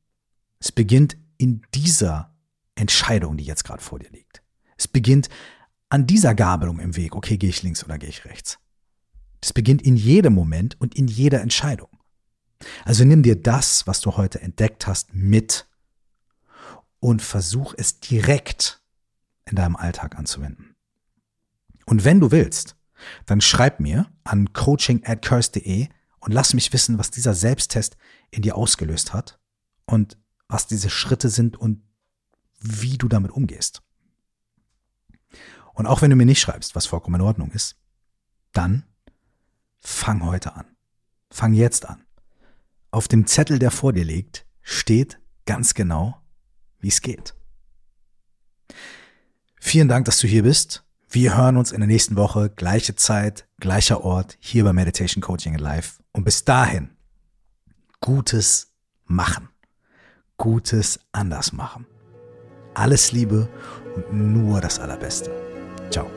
Es 0.59 0.71
beginnt 0.71 1.17
in 1.37 1.61
dieser 1.73 2.33
Entscheidung, 2.75 3.37
die 3.37 3.43
jetzt 3.43 3.63
gerade 3.63 3.81
vor 3.81 3.99
dir 3.99 4.09
liegt. 4.09 4.41
Es 4.77 4.87
beginnt 4.87 5.29
an 5.89 6.07
dieser 6.07 6.35
Gabelung 6.35 6.79
im 6.79 6.95
Weg. 6.95 7.15
Okay, 7.15 7.37
gehe 7.37 7.49
ich 7.49 7.63
links 7.63 7.83
oder 7.83 7.97
gehe 7.97 8.09
ich 8.09 8.25
rechts? 8.25 8.59
Es 9.41 9.53
beginnt 9.53 9.81
in 9.81 9.95
jedem 9.95 10.33
Moment 10.33 10.79
und 10.81 10.95
in 10.95 11.07
jeder 11.07 11.41
Entscheidung. 11.41 11.89
Also 12.83 13.03
nimm 13.03 13.23
dir 13.23 13.41
das, 13.41 13.85
was 13.85 14.01
du 14.01 14.17
heute 14.17 14.41
entdeckt 14.41 14.87
hast, 14.87 15.13
mit 15.13 15.67
und 16.99 17.21
versuch 17.21 17.73
es 17.77 17.99
direkt 17.99 18.81
in 19.45 19.55
deinem 19.55 19.75
Alltag 19.75 20.17
anzuwenden. 20.17 20.75
Und 21.85 22.03
wenn 22.03 22.19
du 22.19 22.31
willst, 22.31 22.75
dann 23.25 23.41
schreib 23.41 23.79
mir 23.79 24.11
an 24.23 24.53
coaching 24.53 25.03
at 25.05 25.21
curse.de 25.23 25.89
und 26.25 26.31
lass 26.31 26.55
mich 26.55 26.73
wissen, 26.73 26.97
was 26.97 27.11
dieser 27.11 27.35
Selbsttest 27.35 27.97
in 28.31 28.41
dir 28.41 28.55
ausgelöst 28.55 29.13
hat 29.13 29.39
und 29.85 30.17
was 30.47 30.65
diese 30.65 30.89
Schritte 30.89 31.29
sind 31.29 31.55
und 31.55 31.83
wie 32.59 32.97
du 32.97 33.07
damit 33.07 33.29
umgehst. 33.29 33.83
Und 35.75 35.85
auch 35.85 36.01
wenn 36.01 36.09
du 36.09 36.15
mir 36.15 36.25
nicht 36.25 36.41
schreibst, 36.41 36.73
was 36.73 36.87
vollkommen 36.87 37.21
in 37.21 37.27
Ordnung 37.27 37.51
ist, 37.51 37.77
dann 38.53 38.85
fang 39.79 40.25
heute 40.25 40.55
an. 40.55 40.65
Fang 41.29 41.53
jetzt 41.53 41.87
an. 41.87 42.03
Auf 42.89 43.07
dem 43.07 43.27
Zettel, 43.27 43.59
der 43.59 43.69
vor 43.69 43.93
dir 43.93 44.05
liegt, 44.05 44.47
steht 44.63 45.19
ganz 45.45 45.75
genau, 45.75 46.19
wie 46.79 46.87
es 46.87 47.01
geht. 47.01 47.35
Vielen 49.59 49.89
Dank, 49.89 50.05
dass 50.05 50.17
du 50.17 50.27
hier 50.27 50.41
bist. 50.41 50.85
Wir 51.09 51.37
hören 51.37 51.57
uns 51.57 51.71
in 51.71 51.79
der 51.79 51.87
nächsten 51.87 52.15
Woche, 52.15 52.49
gleiche 52.49 52.95
Zeit, 52.95 53.47
gleicher 53.59 54.03
Ort, 54.03 54.37
hier 54.39 54.63
bei 54.63 54.73
Meditation 54.73 55.21
Coaching 55.21 55.57
Live. 55.57 55.99
Und 56.11 56.23
bis 56.23 56.43
dahin, 56.43 56.89
Gutes 58.01 58.71
machen. 59.05 59.49
Gutes 60.37 60.99
anders 61.11 61.53
machen. 61.53 61.87
Alles 62.73 63.11
Liebe 63.11 63.49
und 63.95 64.13
nur 64.13 64.61
das 64.61 64.79
Allerbeste. 64.79 65.31
Ciao. 65.89 66.07